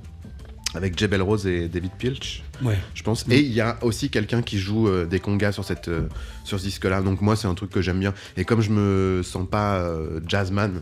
avec 0.75 0.97
Jebel 0.97 1.21
Rose 1.21 1.47
et 1.47 1.67
David 1.67 1.91
Pilch 1.97 2.43
Ouais. 2.63 2.77
je 2.93 3.03
pense. 3.03 3.25
Et 3.29 3.39
il 3.39 3.51
y 3.51 3.61
a 3.61 3.77
aussi 3.81 4.09
quelqu'un 4.09 4.41
qui 4.41 4.57
joue 4.57 4.87
euh, 4.87 5.05
des 5.05 5.19
congas 5.19 5.51
sur, 5.51 5.65
cette, 5.65 5.87
euh, 5.87 6.07
sur 6.43 6.59
ce 6.59 6.65
disque-là. 6.65 7.01
Donc 7.01 7.21
moi, 7.21 7.35
c'est 7.35 7.47
un 7.47 7.53
truc 7.55 7.71
que 7.71 7.81
j'aime 7.81 7.99
bien. 7.99 8.13
Et 8.37 8.45
comme 8.45 8.61
je 8.61 8.69
me 8.69 9.21
sens 9.23 9.47
pas 9.49 9.77
euh, 9.79 10.19
jazzman, 10.27 10.81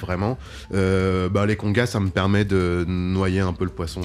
vraiment, 0.00 0.38
bah, 0.70 1.46
les 1.46 1.56
congas, 1.56 1.86
ça 1.86 2.00
me 2.00 2.08
permet 2.10 2.44
de 2.44 2.84
noyer 2.86 3.40
un 3.40 3.52
peu 3.52 3.64
le 3.64 3.70
poisson. 3.70 4.00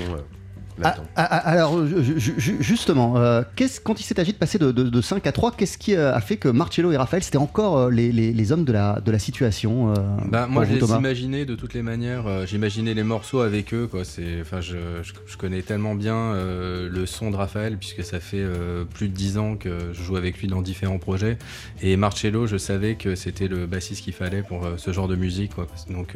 Euh. 0.80 0.84
Ah, 0.84 0.96
ah, 1.16 1.28
ah, 1.32 1.50
alors, 1.50 1.86
justement, 1.88 3.18
euh, 3.18 3.44
quand 3.84 4.00
il 4.00 4.04
s'est 4.04 4.20
agi 4.20 4.34
de 4.34 4.38
passer 4.38 4.58
de, 4.58 5.02
5 5.02 5.26
à 5.28 5.32
3, 5.32 5.52
qu'est-ce 5.52 5.78
qui 5.78 5.96
euh, 5.96 6.14
a 6.14 6.22
fait 6.22 6.38
que 6.38 6.48
Marcello 6.48 6.92
et 6.92 6.98
Raphaël, 6.98 7.24
c'était 7.24 7.38
encore 7.38 7.78
euh, 7.78 7.90
les, 7.92 8.52
hommes 8.52 8.66
de 8.66 8.72
la, 8.72 9.00
de 9.00 9.12
la 9.12 9.20
situation 9.20 9.94
bah, 10.26 10.48
Moi, 10.48 10.66
je 10.66 10.74
les 10.74 10.92
imaginais 10.92 11.46
de 11.46 11.56
toutes 11.56 11.74
les 11.74 11.82
manières. 11.82 12.46
J'imaginais 12.48 12.94
les 12.94 13.04
morceaux 13.04 13.42
avec 13.42 13.74
eux. 13.74 13.88
Quoi. 13.90 14.02
Enfin, 14.42 14.62
je, 14.62 14.78
je, 15.04 15.38
connais 15.38 15.62
tellement 15.62 15.96
bien 15.96 16.34
le 16.36 17.06
son 17.06 17.32
de 17.32 17.36
Raphaël, 17.36 17.78
puisque 17.78 18.04
ça 18.04 18.20
fait 18.20 18.46
plus 18.94 19.08
de 19.08 19.14
10 19.14 19.38
ans 19.38 19.56
que 19.56 19.70
je 19.94 20.04
joue 20.04 20.16
avec 20.16 20.40
lui 20.40 20.48
dans 20.48 20.62
différents 20.62 21.00
projets. 21.00 21.38
Et 21.82 21.96
Marcello, 21.98 22.48
je 22.48 22.58
savais 22.58 22.96
que 22.96 23.16
c'était 23.16 23.48
le 23.48 23.66
bassiste 23.66 24.04
qu'il 24.04 24.14
fallait 24.14 24.44
pour 24.44 24.68
ce 24.78 24.92
genre 24.92 25.08
de 25.08 25.16
musique. 25.16 25.56
Quoi. 25.56 25.68
Donc, 25.90 26.16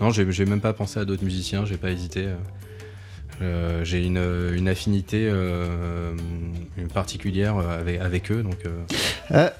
non, 0.00 0.10
j'ai 0.10 0.44
même 0.44 0.60
pas 0.60 0.72
pensé 0.72 1.00
à 1.00 1.04
d'autres 1.04 1.24
musiciens, 1.24 1.64
j'ai 1.64 1.76
pas 1.76 1.90
hésité. 1.90 2.26
Euh, 3.42 3.84
j'ai 3.84 4.04
une, 4.04 4.18
une, 4.54 4.68
affinité 4.68 5.28
euh, 5.30 6.14
particulière 6.94 7.58
avec, 7.58 8.00
avec 8.00 8.32
eux. 8.32 8.42
Donc, 8.42 8.58
euh, 8.64 9.50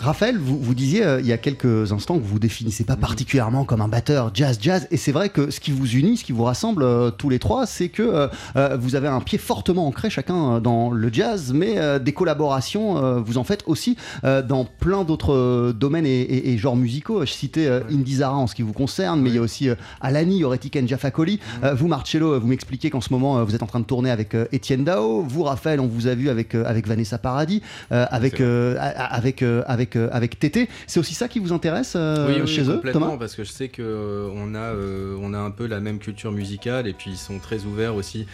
Raphaël, 0.00 0.38
vous, 0.38 0.58
vous 0.58 0.74
disiez 0.74 1.04
euh, 1.04 1.20
il 1.20 1.26
y 1.26 1.32
a 1.32 1.38
quelques 1.38 1.92
instants 1.92 2.16
que 2.16 2.22
vous 2.22 2.28
vous 2.28 2.38
définissez 2.38 2.84
pas 2.84 2.94
mhm. 2.94 3.00
particulièrement 3.00 3.64
comme 3.64 3.82
un 3.82 3.88
batteur 3.88 4.30
jazz 4.32 4.58
jazz, 4.60 4.88
et 4.90 4.96
c'est 4.96 5.12
vrai 5.12 5.28
que 5.28 5.50
ce 5.50 5.60
qui 5.60 5.72
vous 5.72 5.90
unit, 5.92 6.16
ce 6.16 6.24
qui 6.24 6.32
vous 6.32 6.44
rassemble 6.44 6.82
euh, 6.82 7.10
tous 7.10 7.28
les 7.28 7.38
trois, 7.38 7.66
c'est 7.66 7.90
que 7.90 8.28
euh, 8.56 8.76
vous 8.78 8.94
avez 8.94 9.08
un 9.08 9.20
pied 9.20 9.36
fortement 9.36 9.86
ancré 9.86 10.08
chacun 10.08 10.60
dans 10.60 10.90
le 10.90 11.12
jazz, 11.12 11.52
mais 11.52 12.00
des 12.00 12.12
collaborations, 12.12 13.20
vous 13.20 13.38
en 13.38 13.44
faites 13.44 13.62
aussi 13.66 13.96
dans 14.22 14.64
plein 14.64 15.04
d'autres 15.04 15.72
domaines 15.72 16.06
et, 16.06 16.56
genres 16.58 16.76
musicaux. 16.76 17.24
Je 17.24 17.32
citais 17.32 17.68
Indizara 17.90 18.36
en 18.36 18.46
ce 18.46 18.54
qui 18.54 18.62
vous 18.62 18.72
concerne, 18.72 19.20
mais 19.20 19.30
il 19.30 19.36
y 19.36 19.38
a 19.38 19.40
aussi 19.40 19.68
Alani, 20.00 20.44
Oretic 20.44 20.76
and 20.76 20.86
Jafakoli. 20.86 21.40
Mhm. 21.62 21.70
vous, 21.72 21.88
Marcello, 21.88 22.38
vous 22.40 22.46
m'expliquez 22.46 22.90
qu'en 22.90 23.00
ce 23.00 23.12
moment 23.12 23.44
vous 23.44 23.54
êtes 23.54 23.62
en 23.62 23.66
train 23.66 23.80
de 23.80 23.84
tourner 23.84 24.10
avec 24.10 24.34
Etienne 24.34 24.84
Dao. 24.84 25.22
Vous, 25.22 25.42
Raphaël, 25.42 25.80
on 25.80 25.86
vous 25.86 26.06
a 26.06 26.14
vu 26.14 26.28
avec 26.28 26.54
avec 26.54 26.86
Vanessa 26.86 27.18
Paradis, 27.18 27.62
avec, 27.90 28.40
avec 28.40 29.42
avec 29.66 29.89
avec, 29.96 30.38
Tété. 30.38 30.68
C'est 30.86 31.00
aussi 31.00 31.14
ça 31.14 31.28
qui 31.28 31.38
vous 31.38 31.52
intéresse 31.52 31.94
euh, 31.96 32.46
chez 32.46 32.68
eux, 32.68 32.80
Thomas? 32.92 33.16
parce 33.18 33.34
que 33.34 33.44
je 33.44 33.50
sais 33.50 33.68
qu'on 33.68 33.82
euh, 33.82 34.54
a, 34.54 34.74
euh, 34.74 35.16
on 35.20 35.34
a 35.34 35.38
un 35.38 35.50
peu 35.50 35.66
la 35.66 35.80
même 35.80 35.98
culture 35.98 36.32
musicale 36.32 36.86
et 36.86 36.92
puis 36.92 37.10
ils 37.10 37.18
sont 37.18 37.38
très 37.38 37.64
ouverts 37.64 37.94
aussi 37.94 38.26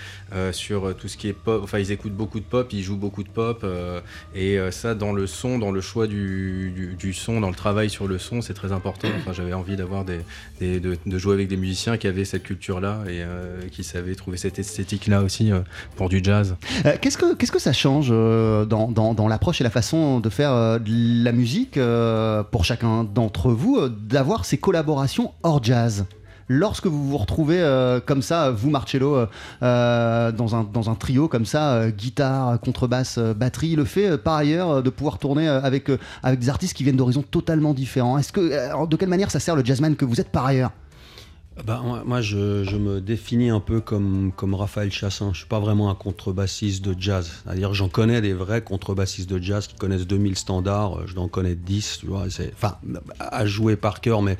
sur 0.52 0.94
tout 0.96 1.08
ce 1.08 1.16
qui 1.16 1.28
est 1.28 1.32
pop. 1.32 1.60
Enfin, 1.62 1.78
ils 1.78 1.92
écoutent 1.92 2.14
beaucoup 2.14 2.40
de 2.40 2.44
pop, 2.44 2.72
ils 2.72 2.82
jouent 2.82 2.96
beaucoup 2.96 3.22
de 3.22 3.28
pop 3.28 3.64
et 4.34 4.58
ça, 4.70 4.94
dans 4.94 5.12
le 5.12 5.26
son, 5.26 5.58
dans 5.58 5.70
le 5.70 5.80
choix 5.80 6.06
du, 6.06 6.94
du, 6.98 7.12
son, 7.12 7.40
dans 7.40 7.48
le 7.48 7.54
travail 7.54 7.90
sur 7.90 8.06
le 8.06 8.18
son, 8.18 8.42
c'est 8.42 8.54
très 8.54 8.72
important. 8.72 9.08
Enfin, 9.18 9.32
j'avais 9.32 9.52
envie 9.52 9.76
d'avoir 9.76 10.04
des, 10.04 10.20
de, 10.60 11.18
jouer 11.18 11.34
avec 11.34 11.48
des 11.48 11.56
musiciens 11.56 11.96
qui 11.96 12.06
avaient 12.06 12.24
cette 12.24 12.42
culture-là 12.42 13.00
et 13.08 13.70
qui 13.70 13.84
savaient 13.84 14.14
trouver 14.14 14.36
cette 14.36 14.58
esthétique-là 14.58 15.22
aussi 15.22 15.50
pour 15.96 16.08
du 16.08 16.20
jazz. 16.22 16.56
qu'est-ce 17.00 17.18
que 17.18 17.34
qu'est-ce 17.34 17.52
que 17.52 17.58
ça 17.58 17.72
change 17.72 18.10
dans, 18.10 18.90
dans, 18.90 19.14
dans 19.14 19.28
l'approche 19.28 19.60
et 19.60 19.64
la 19.64 19.70
façon 19.70 20.20
de 20.20 20.28
faire 20.28 20.80
de 20.80 21.24
la 21.24 21.32
musique? 21.32 21.45
Euh, 21.76 22.42
pour 22.42 22.64
chacun 22.64 23.04
d'entre 23.04 23.50
vous 23.50 23.76
euh, 23.76 23.88
d'avoir 23.88 24.44
ces 24.44 24.58
collaborations 24.58 25.32
hors 25.42 25.62
jazz 25.62 26.06
lorsque 26.48 26.86
vous 26.86 27.08
vous 27.08 27.16
retrouvez 27.16 27.60
euh, 27.60 28.00
comme 28.04 28.22
ça, 28.22 28.50
vous 28.50 28.70
Marcello, 28.70 29.26
dans, 29.60 30.56
un, 30.56 30.64
dans 30.72 30.90
un 30.90 30.94
trio 30.94 31.28
comme 31.28 31.44
ça, 31.44 31.90
guitare, 31.90 32.60
contrebasse, 32.60 33.18
batterie, 33.18 33.74
le 33.74 33.84
fait 33.84 34.16
par 34.16 34.34
ailleurs 34.34 34.82
de 34.82 34.90
pouvoir 34.90 35.18
tourner 35.18 35.48
avec, 35.48 35.90
avec 36.22 36.38
des 36.38 36.48
artistes 36.48 36.76
qui 36.76 36.84
viennent 36.84 36.96
d'horizons 36.96 37.24
totalement 37.28 37.74
différents. 37.74 38.18
Est-ce 38.18 38.32
que, 38.32 38.86
de 38.86 38.96
quelle 38.96 39.08
manière 39.08 39.30
ça 39.30 39.40
sert 39.40 39.56
le 39.56 39.64
jazzman 39.64 39.96
que 39.96 40.04
vous 40.04 40.20
êtes 40.20 40.30
par 40.30 40.46
ailleurs? 40.46 40.70
Bah, 41.64 41.82
moi, 42.04 42.20
je, 42.20 42.76
me 42.76 43.00
définis 43.00 43.48
un 43.48 43.60
peu 43.60 43.80
comme, 43.80 44.30
comme 44.36 44.54
Raphaël 44.54 44.92
Chassin. 44.92 45.30
Je 45.32 45.38
suis 45.38 45.46
pas 45.46 45.58
vraiment 45.58 45.90
un 45.90 45.94
contrebassiste 45.94 46.84
de 46.84 46.94
jazz. 46.98 47.30
C'est-à-dire, 47.42 47.72
j'en 47.72 47.88
connais 47.88 48.20
des 48.20 48.34
vrais 48.34 48.62
contrebassistes 48.62 49.30
de 49.30 49.42
jazz 49.42 49.66
qui 49.66 49.74
connaissent 49.74 50.06
2000 50.06 50.36
standards. 50.36 51.06
Je 51.06 51.14
n'en 51.14 51.28
connais 51.28 51.54
10, 51.54 51.98
tu 52.00 52.06
vois. 52.06 52.26
Enfin, 52.52 52.76
à 53.18 53.46
jouer 53.46 53.76
par 53.76 54.02
cœur, 54.02 54.20
mais 54.20 54.36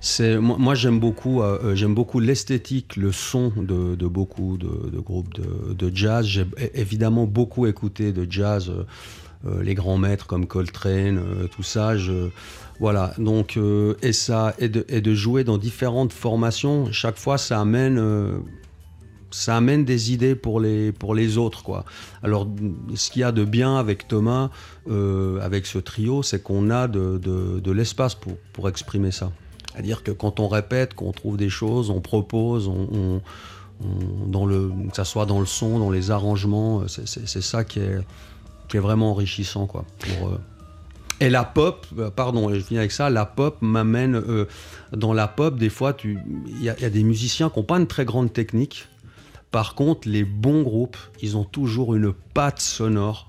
c'est 0.00 0.38
moi, 0.38 0.74
j'aime 0.74 1.00
beaucoup, 1.00 1.42
euh, 1.42 1.58
euh, 1.64 1.74
j'aime 1.74 1.94
beaucoup 1.94 2.20
l'esthétique, 2.20 2.96
le 2.96 3.10
son 3.10 3.52
de, 3.56 3.94
de 3.94 4.06
beaucoup 4.06 4.58
de, 4.58 4.90
de 4.90 5.00
groupes 5.00 5.32
de, 5.34 5.72
de 5.72 5.96
jazz. 5.96 6.26
J'ai 6.26 6.44
évidemment 6.74 7.26
beaucoup 7.26 7.66
écouté 7.66 8.12
de 8.12 8.30
jazz, 8.30 8.68
euh, 8.68 8.84
les 9.44 9.74
grands 9.74 9.98
maîtres 9.98 10.26
comme 10.26 10.46
Coltrane, 10.46 11.48
tout 11.54 11.62
ça. 11.62 11.94
Voilà, 12.80 13.12
donc, 13.18 13.58
euh, 13.58 13.94
et, 14.00 14.14
ça, 14.14 14.54
et 14.58 14.70
de, 14.70 15.14
jouer 15.14 15.44
dans 15.44 15.58
différentes 15.58 16.14
formations, 16.14 16.90
chaque 16.92 17.18
fois, 17.18 17.36
ça 17.36 17.60
amène, 17.60 17.98
euh, 17.98 18.38
ça 19.30 19.58
amène 19.58 19.84
des 19.84 20.14
idées 20.14 20.34
pour 20.34 20.60
les, 20.60 20.90
pour 20.90 21.14
les 21.14 21.36
autres. 21.36 21.62
Alors, 22.22 22.48
ce 22.94 23.10
qu'il 23.10 23.20
y 23.20 23.22
a 23.22 23.32
de 23.32 23.44
bien 23.44 23.76
avec 23.76 24.08
Thomas, 24.08 24.48
euh, 24.88 25.38
avec 25.42 25.66
ce 25.66 25.76
trio, 25.76 26.22
c'est 26.22 26.42
qu'on 26.42 26.70
a 26.70 26.88
de, 26.88 27.18
de, 27.18 27.60
de 27.60 27.70
l'espace 27.70 28.14
pour, 28.14 28.38
pour, 28.54 28.66
exprimer 28.66 29.10
ça. 29.10 29.30
C'est-à-dire 29.70 30.02
que 30.02 30.10
quand 30.10 30.40
on 30.40 30.48
répète, 30.48 30.94
qu'on 30.94 31.12
trouve 31.12 31.36
des 31.36 31.50
choses, 31.50 31.90
on 31.90 32.00
propose, 32.00 32.66
on, 32.66 33.20
dans 34.26 34.46
le, 34.46 34.70
que 34.88 34.96
ça 34.96 35.04
soit 35.04 35.26
dans 35.26 35.40
le 35.40 35.46
son, 35.46 35.78
dans 35.78 35.90
les 35.90 36.10
arrangements, 36.10 36.84
c'est 36.88 37.42
ça 37.42 37.62
qui 37.64 37.80
est, 37.80 37.98
qui 38.70 38.78
vraiment 38.78 39.10
enrichissant 39.10 39.66
quoi, 39.66 39.84
pour, 39.98 40.38
et 41.20 41.28
la 41.28 41.44
pop, 41.44 41.86
euh, 41.98 42.10
pardon, 42.10 42.52
je 42.52 42.60
finis 42.60 42.78
avec 42.78 42.92
ça, 42.92 43.10
la 43.10 43.26
pop 43.26 43.58
m'amène. 43.60 44.14
Euh, 44.14 44.46
dans 44.92 45.12
la 45.12 45.28
pop, 45.28 45.56
des 45.56 45.68
fois, 45.68 45.94
il 46.02 46.18
y, 46.60 46.64
y, 46.64 46.68
a 46.70 46.90
des 46.90 47.04
musiciens 47.04 47.50
qui 47.50 47.58
n'ont 47.58 47.64
pas 47.64 47.78
une 47.78 47.86
très 47.86 48.06
grande 48.06 48.32
technique. 48.32 48.88
Par 49.50 49.74
contre, 49.74 50.08
les 50.08 50.24
bons 50.24 50.62
groupes, 50.62 50.96
ils 51.20 51.36
ont 51.36 51.44
toujours 51.44 51.94
une 51.94 52.12
patte 52.12 52.60
sonore 52.60 53.28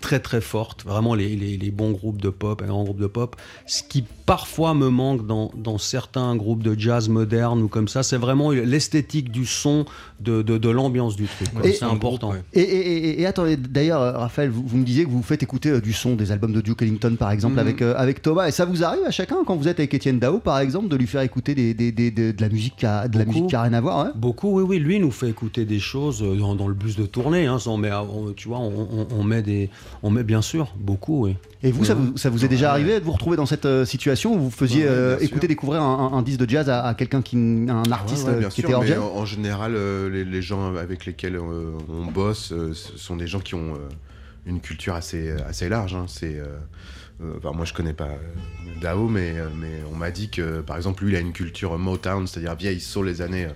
très 0.00 0.20
très 0.20 0.40
forte, 0.40 0.84
vraiment 0.84 1.14
les, 1.14 1.36
les, 1.36 1.70
bons 1.70 1.92
groupes 1.92 2.20
de 2.20 2.30
pop, 2.30 2.62
un 2.62 2.66
grand 2.66 2.84
groupe 2.84 3.00
de 3.00 3.06
pop. 3.06 3.36
Ce 3.66 3.82
qui 3.82 4.04
parfois 4.26 4.74
me 4.74 4.88
manque 4.88 5.26
dans, 5.26 5.50
dans 5.56 5.78
certains 5.78 6.34
groupes 6.36 6.62
de 6.62 6.78
jazz 6.78 7.08
moderne 7.08 7.62
ou 7.62 7.68
comme 7.68 7.88
ça, 7.88 8.02
c'est 8.02 8.16
vraiment 8.16 8.50
l'esthétique 8.50 9.30
du 9.30 9.46
son, 9.46 9.84
de, 10.20 10.42
de, 10.42 10.70
l'ambiance 10.70 11.16
du 11.16 11.26
truc. 11.26 11.48
C'est 11.64 11.82
important. 11.82 12.32
Et, 12.52 12.60
et, 12.60 13.20
et, 13.20 13.26
attendez, 13.26 13.56
d'ailleurs, 13.56 14.18
Raphaël, 14.18 14.50
vous, 14.50 14.76
me 14.76 14.84
disiez 14.84 15.04
que 15.04 15.10
vous 15.10 15.22
faites 15.22 15.42
écouter 15.42 15.70
euh, 15.70 15.80
du 15.80 15.92
son 15.92 16.16
des 16.16 16.32
albums 16.32 16.52
de 16.52 16.60
Duke 16.60 16.82
Ellington 16.82 17.16
par 17.18 17.30
exemple 17.30 17.54
mhm. 17.54 17.60
avec, 17.60 17.82
euh, 17.82 17.94
avec 17.96 18.22
Thomas, 18.22 18.48
et 18.48 18.50
ça 18.50 18.64
vous 18.64 18.84
arrive 18.84 19.04
à 19.04 19.10
chacun 19.10 19.36
quand 19.46 19.56
vous 19.56 19.68
êtes 19.68 19.78
avec 19.78 19.92
Étienne 19.94 20.18
Dao 20.18 20.38
par 20.38 20.58
exemple 20.58 20.88
de 20.88 20.96
lui 20.96 21.06
faire 21.06 21.22
écouter 21.22 21.54
des, 21.54 21.74
des, 21.74 21.92
des, 21.92 22.10
de 22.10 22.40
la 22.40 22.48
musique 22.48 22.76
qui 22.76 22.86
a, 22.86 23.08
de 23.08 23.18
la 23.18 23.24
musique 23.24 23.46
qui 23.48 23.56
a 23.56 23.62
rien 23.62 23.72
à 23.72 23.80
voir 23.80 24.08
Beaucoup, 24.14 24.58
oui, 24.58 24.62
oui. 24.62 24.78
Lui 24.78 24.98
nous 24.98 25.10
fait 25.10 25.28
écouter 25.28 25.64
des 25.64 25.78
choses 25.78 26.22
euh, 26.22 26.36
dans, 26.36 26.54
dans 26.54 26.68
le 26.68 26.74
bus 26.74 26.96
de 26.96 27.06
tournée. 27.06 27.46
Hein, 27.46 27.58
on 27.66 27.76
met, 27.76 27.90
tu 28.36 28.48
vois, 28.48 28.58
on, 28.58 29.06
on 29.10 29.22
met 29.22 29.42
des 29.42 29.70
on 30.02 30.10
met 30.10 30.22
bien 30.22 30.42
sûr, 30.42 30.72
beaucoup, 30.76 31.24
oui. 31.24 31.36
Et 31.62 31.72
vous, 31.72 31.84
ça 31.84 31.94
vous, 31.94 32.16
ça 32.16 32.30
vous 32.30 32.44
est 32.44 32.48
déjà 32.48 32.70
arrivé 32.70 33.00
de 33.00 33.04
vous 33.04 33.12
retrouver 33.12 33.36
dans 33.36 33.46
cette 33.46 33.66
euh, 33.66 33.84
situation 33.84 34.34
où 34.34 34.38
vous 34.38 34.50
faisiez 34.50 34.86
euh, 34.86 35.18
écouter, 35.20 35.46
découvrir 35.46 35.82
un, 35.82 36.22
disque 36.22 36.40
de 36.40 36.48
jazz 36.48 36.70
à, 36.70 36.94
quelqu'un 36.94 37.20
qui, 37.20 37.36
un 37.36 37.90
artiste 37.90 38.28
euh, 38.28 38.48
qui 38.48 38.62
était 38.62 38.72
hors 38.72 38.82
mais 38.82 38.96
en, 38.96 39.26
général, 39.26 39.76
les, 40.10 40.42
gens 40.42 40.74
avec 40.74 41.04
lesquels 41.04 41.38
on 41.38 42.06
bosse 42.06 42.54
sont 42.96 43.16
des 43.16 43.26
gens 43.26 43.40
qui 43.40 43.54
ont 43.54 43.74
une 44.46 44.60
culture 44.60 44.94
assez, 44.94 45.32
assez 45.46 45.68
large. 45.68 45.94
Hein. 45.94 46.06
C'est 46.08 46.40
moi, 47.20 47.66
je 47.66 47.74
connais 47.74 47.92
pas 47.92 48.08
Dao, 48.80 49.08
mais, 49.08 49.34
mais 49.60 49.82
on 49.92 49.96
m'a 49.96 50.10
dit 50.10 50.30
que, 50.30 50.62
par 50.62 50.78
exemple, 50.78 51.04
lui, 51.04 51.12
il 51.12 51.16
a 51.16 51.20
une 51.20 51.32
culture 51.32 51.78
Motown, 51.78 52.26
c'est-à-dire 52.26 52.54
vieille 52.54 52.80
soul 52.80 53.06
les 53.06 53.20
années 53.20 53.48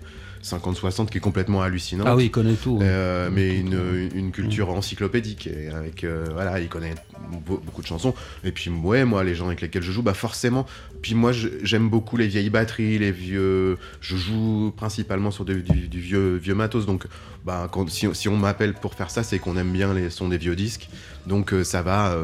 50-60 0.44 1.08
qui 1.08 1.18
est 1.18 1.20
complètement 1.20 1.62
hallucinant. 1.62 2.04
Ah 2.06 2.14
oui, 2.14 2.26
il 2.26 2.30
connaît 2.30 2.54
tout. 2.54 2.78
Euh, 2.82 3.30
mais 3.32 3.58
une, 3.58 4.10
une, 4.14 4.30
culture 4.30 4.68
encyclopédique. 4.70 5.46
Et 5.46 5.68
avec, 5.68 6.04
euh, 6.04 6.26
voilà, 6.32 6.60
il 6.60 6.68
connaît 6.68 6.94
beaucoup 7.30 7.80
de 7.80 7.86
chansons. 7.86 8.14
Et 8.44 8.52
puis, 8.52 8.70
ouais, 8.70 9.04
moi, 9.06 9.24
les 9.24 9.34
gens 9.34 9.46
avec 9.46 9.62
lesquels 9.62 9.82
je 9.82 9.90
joue, 9.90 10.02
bah 10.02 10.12
forcément. 10.12 10.66
Puis 11.00 11.14
moi, 11.14 11.32
j'aime 11.62 11.88
beaucoup 11.88 12.16
les 12.18 12.26
vieilles 12.26 12.50
batteries, 12.50 12.98
les 12.98 13.12
vieux. 13.12 13.78
Je 14.00 14.16
joue 14.16 14.72
principalement 14.76 15.30
sur 15.30 15.46
du, 15.46 15.62
vieux, 15.90 16.36
vieux 16.36 16.54
matos. 16.54 16.84
Donc, 16.84 17.06
bah, 17.46 17.68
quand, 17.72 17.88
si, 17.88 18.06
si 18.12 18.28
on 18.28 18.36
m'appelle 18.36 18.74
pour 18.74 18.94
faire 18.94 19.10
ça, 19.10 19.22
c'est 19.22 19.38
qu'on 19.38 19.56
aime 19.56 19.72
bien 19.72 19.94
les 19.94 20.10
sons 20.10 20.28
des 20.28 20.38
vieux 20.38 20.56
disques. 20.56 20.88
Donc 21.26 21.54
euh, 21.54 21.64
ça 21.64 21.80
va, 21.80 22.14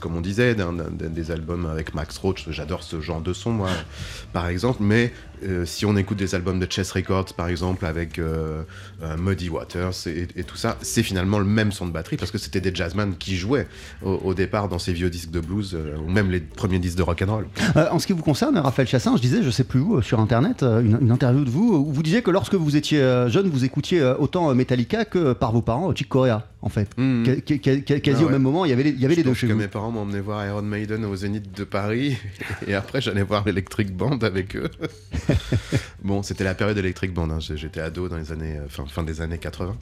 comme 0.00 0.16
on 0.16 0.20
disait, 0.20 0.54
des 0.54 1.30
albums 1.30 1.64
avec 1.64 1.94
Max 1.94 2.18
Roach, 2.18 2.44
j'adore 2.50 2.82
ce 2.82 3.00
genre 3.00 3.22
de 3.22 3.32
son, 3.32 3.52
moi, 3.52 3.70
par 4.34 4.48
exemple, 4.48 4.82
mais 4.82 5.14
euh, 5.42 5.64
si 5.64 5.86
on 5.86 5.96
écoute 5.96 6.18
des 6.18 6.34
albums 6.34 6.58
de 6.58 6.66
Chess 6.70 6.92
Records, 6.92 7.34
par 7.34 7.48
exemple, 7.48 7.86
avec 7.86 8.20
Muddy 9.18 9.48
Waters 9.48 9.92
et, 10.06 10.44
tout 10.44 10.56
ça, 10.56 10.78
c'est 10.82 11.02
finalement 11.02 11.38
le 11.38 11.44
même 11.44 11.72
son 11.72 11.86
de 11.86 11.92
batterie 11.92 12.16
parce 12.16 12.30
que 12.30 12.38
c'était 12.38 12.60
des 12.60 12.74
jazzmen 12.74 13.14
qui 13.18 13.36
jouaient 13.36 13.66
au, 14.02 14.34
départ 14.34 14.68
dans 14.68 14.78
ces 14.78 14.92
vieux 14.92 15.10
disques 15.10 15.30
de 15.30 15.40
blues 15.40 15.76
ou 15.76 16.10
même 16.10 16.30
les 16.30 16.40
premiers 16.40 16.78
disques 16.78 16.96
de 16.96 17.02
rock 17.02 17.22
and 17.22 17.32
roll. 17.32 17.46
en 17.90 17.98
ce 17.98 18.06
qui 18.06 18.12
vous 18.12 18.22
concerne, 18.22 18.58
Raphaël 18.58 18.88
Chassin, 18.88 19.16
je 19.16 19.22
disais, 19.22 19.42
je 19.42 19.50
sais 19.50 19.64
plus 19.64 19.80
où, 19.80 20.00
sur 20.02 20.20
internet, 20.20 20.62
une, 20.62 20.98
une, 21.00 21.10
interview 21.10 21.44
de 21.44 21.50
vous 21.50 21.74
où 21.74 21.92
vous 21.92 22.02
disiez 22.02 22.22
que 22.22 22.30
lorsque 22.30 22.54
vous 22.54 22.76
étiez 22.76 23.00
jeune, 23.28 23.48
vous 23.48 23.64
écoutiez 23.64 24.02
autant 24.18 24.54
Metallica 24.54 25.04
que 25.04 25.32
par 25.32 25.52
vos 25.52 25.62
parents 25.62 25.94
Chick 25.94 26.08
Corea. 26.08 26.46
En 26.60 26.68
fait. 26.68 26.88
Qua- 26.96 28.00
quasi 28.00 28.22
Ah 28.22 28.26
au 28.26 28.28
même 28.30 28.42
moment, 28.42 28.64
il 28.64 28.70
y 28.70 28.72
avait 28.72 28.82
les, 28.82 28.90
il 28.90 29.00
y 29.00 29.04
avait 29.04 29.14
les 29.14 29.20
Je 29.20 29.24
deux 29.24 29.30
pense 29.30 29.38
chez 29.38 29.46
que 29.48 29.52
vous. 29.52 29.58
mes 29.58 29.68
parents 29.68 29.90
m'emmenaient 29.92 30.20
voir 30.20 30.44
Iron 30.46 30.62
Maiden 30.62 31.04
au 31.04 31.14
Zénith 31.14 31.56
de 31.56 31.64
Paris 31.64 32.16
et 32.66 32.74
après 32.74 33.00
j'allais 33.00 33.22
voir 33.22 33.44
l'Electric 33.46 33.94
Band 33.96 34.18
avec 34.18 34.56
eux. 34.56 34.68
bon, 36.02 36.22
c'était 36.22 36.44
la 36.44 36.54
période 36.54 36.76
Electric 36.78 37.12
Band. 37.12 37.30
hein. 37.30 37.38
J'étais 37.40 37.80
ado 37.80 38.08
dans 38.08 38.16
les 38.16 38.32
années 38.32 38.58
euh, 38.58 38.68
fin, 38.68 38.86
fin 38.86 39.02
des 39.02 39.20
années 39.20 39.38
80, 39.38 39.76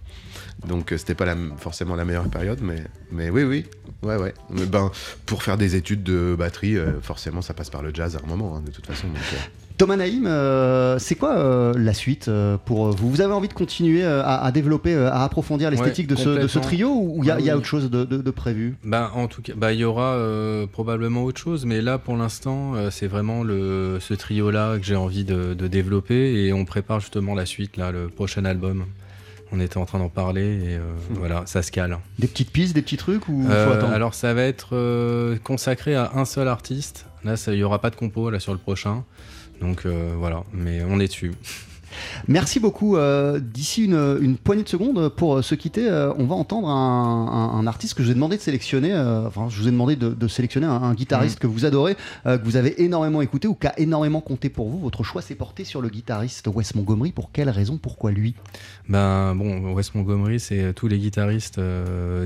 donc 0.66 0.92
euh, 0.92 0.98
c'était 0.98 1.14
pas 1.14 1.24
la- 1.24 1.36
forcément 1.58 1.96
la 1.96 2.04
meilleure 2.04 2.28
période, 2.28 2.60
mais 2.62 2.82
mais 3.10 3.30
oui 3.30 3.44
oui 3.44 3.64
ouais 4.02 4.16
ouais. 4.16 4.34
Mais 4.50 4.66
ben 4.66 4.90
pour 5.24 5.42
faire 5.42 5.56
des 5.56 5.76
études 5.76 6.02
de 6.02 6.34
batterie, 6.38 6.76
euh, 6.76 7.00
forcément 7.00 7.42
ça 7.42 7.54
passe 7.54 7.70
par 7.70 7.82
le 7.82 7.92
jazz 7.94 8.16
à 8.16 8.20
un 8.24 8.28
moment 8.28 8.56
hein, 8.56 8.62
de 8.64 8.70
toute 8.70 8.86
façon. 8.86 9.06
donc, 9.08 9.16
euh, 9.16 9.36
Thomas 9.78 9.96
Naïm, 9.96 10.26
euh, 10.26 10.98
c'est 10.98 11.16
quoi 11.16 11.36
euh, 11.36 11.74
la 11.76 11.92
suite 11.92 12.28
euh, 12.28 12.56
pour 12.56 12.92
vous 12.92 13.10
Vous 13.10 13.20
avez 13.20 13.34
envie 13.34 13.48
de 13.48 13.52
continuer 13.52 14.04
à, 14.04 14.22
à 14.42 14.50
développer, 14.50 14.94
à 14.96 15.22
approfondir 15.22 15.70
l'esthétique 15.70 16.08
Ouais, 16.08 16.16
de, 16.16 16.20
ce, 16.20 16.28
de 16.30 16.46
ce 16.48 16.58
complètement. 16.58 16.60
trio 16.62 16.88
ou 16.88 17.18
il 17.22 17.26
y 17.26 17.30
a, 17.30 17.34
Ah 17.36 17.40
y 17.40 17.50
a 17.50 17.56
autre 17.58 17.66
chose 17.66 17.90
de, 17.90 18.04
de- 18.04 18.22
de 18.22 18.30
prévu? 18.30 18.76
Bah, 18.84 19.10
en 19.14 19.26
tout 19.28 19.42
cas, 19.42 19.52
bah, 19.54 19.74
il 19.74 19.80
y 19.80 19.84
aura 19.84 20.16
probablement 20.72 21.24
autre 21.24 21.38
chose, 21.40 21.66
mais 21.66 21.82
là, 21.82 21.98
pour 21.98 22.16
l'instant, 22.16 22.72
c'est 22.90 23.06
vraiment 23.06 23.42
le, 23.42 23.98
ce 24.00 24.14
trio-là 24.14 24.78
que 24.78 24.84
j'ai 24.84 24.96
envie 24.96 25.24
de, 25.24 25.52
développer 25.66 26.46
et 26.46 26.52
on 26.54 26.64
prépare 26.64 27.00
justement 27.00 27.34
la 27.34 27.44
suite, 27.44 27.76
là, 27.76 27.90
le 27.92 28.08
prochain 28.08 28.44
album. 28.46 28.86
On 29.52 29.60
était 29.60 29.76
en 29.76 29.84
train 29.84 29.98
d'en 29.98 30.08
parler 30.08 30.42
et 30.42 30.76
euh, 30.76 30.80
voilà, 31.10 31.42
ça 31.46 31.62
se 31.62 31.70
cale. 31.70 31.98
Des 32.18 32.26
petites 32.26 32.50
pistes, 32.50 32.74
des 32.74 32.82
petits 32.82 32.96
trucs 32.96 33.28
ou 33.28 33.42
faut 33.44 33.50
attendre? 33.70 33.92
alors, 33.92 34.14
ça 34.14 34.32
va 34.34 34.42
être 34.42 35.36
consacré 35.44 35.94
à 35.94 36.12
un 36.14 36.24
seul 36.24 36.48
artiste. 36.48 37.04
Là, 37.24 37.34
il 37.48 37.52
n'y 37.54 37.62
aura 37.62 37.80
pas 37.80 37.90
de 37.90 37.96
compo 37.96 38.30
là 38.30 38.40
sur 38.40 38.52
le 38.52 38.58
prochain. 38.58 39.04
Donc 39.60 39.86
euh, 39.86 40.14
voilà, 40.16 40.44
mais 40.52 40.82
on 40.84 41.00
est 41.00 41.08
dessus. 41.08 41.32
Merci 42.28 42.60
beaucoup. 42.60 42.96
Euh, 42.96 43.40
D'ici 43.40 43.84
une, 43.84 44.18
une 44.20 44.36
poignée 44.36 44.62
de 44.62 44.68
secondes, 44.68 45.08
pour 45.10 45.36
euh, 45.36 45.42
se 45.42 45.54
quitter, 45.54 45.88
euh, 45.88 46.12
on 46.18 46.24
va 46.26 46.34
entendre 46.34 46.68
un, 46.68 47.52
un- 47.54 47.58
un 47.58 47.66
artiste 47.66 47.94
que 47.94 48.02
je 48.02 48.06
vous 48.08 48.12
ai 48.12 48.14
demandé 48.14 48.36
de 48.36 48.42
sélectionner. 48.42 48.92
euh, 48.92 49.26
enfin, 49.26 49.46
je 49.48 49.60
vous 49.60 49.68
ai 49.68 49.70
demandé 49.70 49.96
de, 49.96 50.10
de 50.10 50.28
sélectionner 50.28 50.66
un, 50.66 50.72
un 50.82 50.94
guitariste 50.94 51.38
que 51.38 51.46
vous 51.46 51.64
adorez, 51.64 51.96
que 52.24 52.44
vous 52.44 52.56
avez 52.56 52.82
énormément 52.82 53.22
écouté 53.22 53.48
ou 53.48 53.54
qui 53.54 53.66
a 53.66 53.78
énormément 53.78 54.20
compté 54.20 54.48
pour 54.48 54.68
vous. 54.68 54.78
Votre 54.78 55.02
choix 55.04 55.22
s'est 55.22 55.34
porté 55.34 55.64
sur 55.64 55.80
le 55.80 55.88
guitariste 55.88 56.48
Wes 56.52 56.74
Montgomery. 56.74 57.12
Pour 57.12 57.30
quelle 57.32 57.50
raison? 57.50 57.78
Pourquoi 57.78 58.10
lui? 58.10 58.34
Ben 58.88 59.34
bon, 59.34 59.72
Wes 59.74 59.94
Montgomery, 59.94 60.38
c'est 60.40 60.72
tous 60.74 60.88
les 60.88 60.98
guitaristes, 60.98 61.60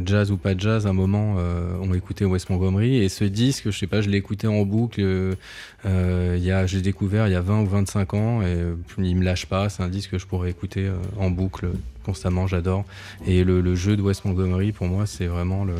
jazz 0.04 0.30
ou 0.30 0.36
pas 0.36 0.56
jazz, 0.56 0.86
à 0.86 0.90
un 0.90 0.92
moment 0.94 1.36
ont 1.82 1.94
écouté 1.94 2.24
Wes 2.24 2.48
Montgomery. 2.48 2.96
Et 2.96 3.08
ce 3.08 3.24
disque, 3.24 3.70
je 3.70 3.78
sais 3.78 3.86
pas, 3.86 4.00
je 4.00 4.08
l'ai 4.10 4.18
écouté 4.18 4.46
en 4.46 4.62
boucle. 4.62 5.00
il 5.84 6.42
y 6.44 6.50
a, 6.50 6.66
je 6.66 6.76
l'ai 6.76 6.82
découvert 6.82 7.26
il 7.28 7.32
y 7.32 7.36
a 7.36 7.40
20 7.40 7.62
ou 7.62 7.66
25 7.66 8.14
ans 8.14 8.42
et 8.42 8.58
il 8.98 9.16
me 9.16 9.24
lâche 9.24 9.46
pas. 9.46 9.59
C'est 9.68 9.82
un 9.82 9.88
disque 9.88 10.12
que 10.12 10.18
je 10.18 10.26
pourrais 10.26 10.50
écouter 10.50 10.86
euh, 10.86 10.96
en 11.18 11.30
boucle 11.30 11.70
constamment. 12.04 12.46
J'adore. 12.46 12.84
Et 13.26 13.44
le, 13.44 13.60
le 13.60 13.74
jeu 13.74 13.96
de 13.96 14.02
Wes 14.02 14.24
Montgomery, 14.24 14.72
pour 14.72 14.86
moi, 14.86 15.06
c'est 15.06 15.26
vraiment 15.26 15.64
le, 15.64 15.74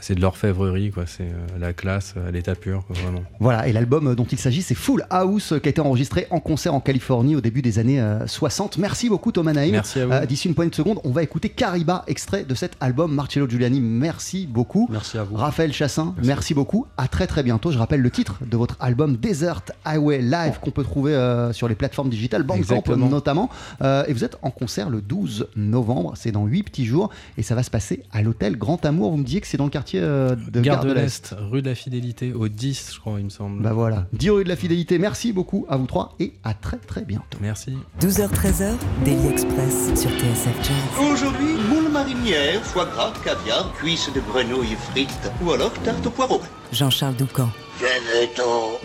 c'est 0.00 0.14
de 0.14 0.20
l'orfèvrerie, 0.20 0.90
quoi. 0.90 1.04
C'est 1.06 1.24
euh, 1.24 1.58
la 1.58 1.72
classe 1.72 2.14
à 2.16 2.30
l'état 2.30 2.54
pur, 2.54 2.84
quoi, 2.86 2.96
vraiment. 3.02 3.22
Voilà, 3.40 3.68
et 3.68 3.72
l'album 3.72 4.14
dont 4.14 4.24
il 4.24 4.38
s'agit, 4.38 4.62
c'est 4.62 4.74
Full 4.74 5.04
House, 5.10 5.54
qui 5.62 5.68
a 5.68 5.70
été 5.70 5.80
enregistré 5.80 6.26
en 6.30 6.40
concert 6.40 6.74
en 6.74 6.80
Californie 6.80 7.36
au 7.36 7.40
début 7.40 7.62
des 7.62 7.78
années 7.78 8.00
euh, 8.00 8.26
60. 8.26 8.78
Merci 8.78 9.08
beaucoup 9.08 9.32
Thomas 9.32 9.52
Naïm. 9.52 9.72
Merci 9.72 10.00
à 10.00 10.06
vous. 10.06 10.12
Euh, 10.12 10.26
D'ici 10.26 10.48
une 10.48 10.54
poignée 10.54 10.70
de 10.70 10.74
secondes, 10.74 11.00
on 11.04 11.10
va 11.10 11.22
écouter 11.22 11.48
Cariba, 11.48 12.04
extrait 12.06 12.44
de 12.44 12.54
cet 12.54 12.76
album. 12.80 13.14
Marcello 13.14 13.48
Giuliani, 13.48 13.80
merci 13.80 14.46
beaucoup. 14.46 14.88
Merci 14.90 15.18
à 15.18 15.24
vous. 15.24 15.36
Raphaël 15.36 15.72
Chassin, 15.72 16.14
merci. 16.22 16.54
beaucoup. 16.54 16.86
À 16.96 17.08
très 17.08 17.26
très 17.26 17.42
bientôt. 17.42 17.70
Je 17.70 17.78
rappelle 17.78 18.00
le 18.00 18.10
titre 18.10 18.38
de 18.44 18.56
votre 18.56 18.76
album 18.80 19.16
Desert 19.16 19.62
Highway 19.84 20.18
Live 20.20 20.58
qu'on 20.60 20.70
peut 20.70 20.84
trouver 20.84 21.14
euh, 21.14 21.52
sur 21.52 21.68
les 21.68 21.74
plateformes 21.74 22.10
digitales, 22.10 22.42
Bandcamp 22.42 22.96
notamment. 22.96 23.50
Euh, 23.82 24.04
et 24.06 24.12
vous 24.12 24.24
êtes 24.24 24.36
en 24.42 24.50
concert 24.50 24.90
le 24.90 25.00
12 25.00 25.48
novembre. 25.56 26.12
C'est 26.16 26.32
dans 26.32 26.46
8 26.46 26.62
petits 26.64 26.86
jours 26.86 27.10
et 27.38 27.42
ça 27.42 27.54
va 27.54 27.62
se 27.62 27.70
passer 27.70 28.02
à 28.12 28.22
l'hôtel 28.22 28.56
Grand 28.56 28.84
Amour. 28.84 29.10
Vous 29.10 29.16
me 29.18 29.24
disiez 29.24 29.40
que 29.40 29.46
c'est 29.46 29.56
dans 29.56 29.64
le 29.64 29.70
quartier 29.70 29.85
euh, 29.94 30.34
de 30.34 30.60
Gare 30.60 30.84
de 30.84 30.92
l'Est, 30.92 31.34
rue 31.50 31.62
de 31.62 31.68
la 31.68 31.74
Fidélité, 31.74 32.32
au 32.32 32.48
10, 32.48 32.92
je 32.94 33.00
crois, 33.00 33.18
il 33.18 33.24
me 33.24 33.30
semble. 33.30 33.62
Bah 33.62 33.72
voilà, 33.72 34.06
10 34.12 34.30
rue 34.30 34.44
de 34.44 34.48
la 34.48 34.56
fidélité. 34.56 34.98
Merci 34.98 35.32
beaucoup 35.32 35.66
à 35.68 35.76
vous 35.76 35.86
trois 35.86 36.14
et 36.20 36.34
à 36.44 36.54
très 36.54 36.78
très 36.78 37.02
bientôt. 37.04 37.38
Merci. 37.40 37.72
12h-13h, 38.00 38.72
Daily 39.04 39.28
Express 39.28 39.98
sur 40.00 40.10
TSF 40.10 40.56
Jazz. 40.62 41.10
Aujourd'hui, 41.12 41.54
moule 41.68 41.90
marinière, 41.92 42.62
foie 42.62 42.86
gras, 42.86 43.12
caviar, 43.24 43.72
cuisses 43.74 44.10
de 44.14 44.20
grenouille 44.20 44.76
frites 44.90 45.30
ou 45.44 45.52
alors 45.52 45.72
tarte 45.84 46.06
au 46.06 46.10
poireau. 46.10 46.40
Jean-Charles 46.72 47.16
Doucan. 47.16 47.48
Venez-t'en. 47.78 48.78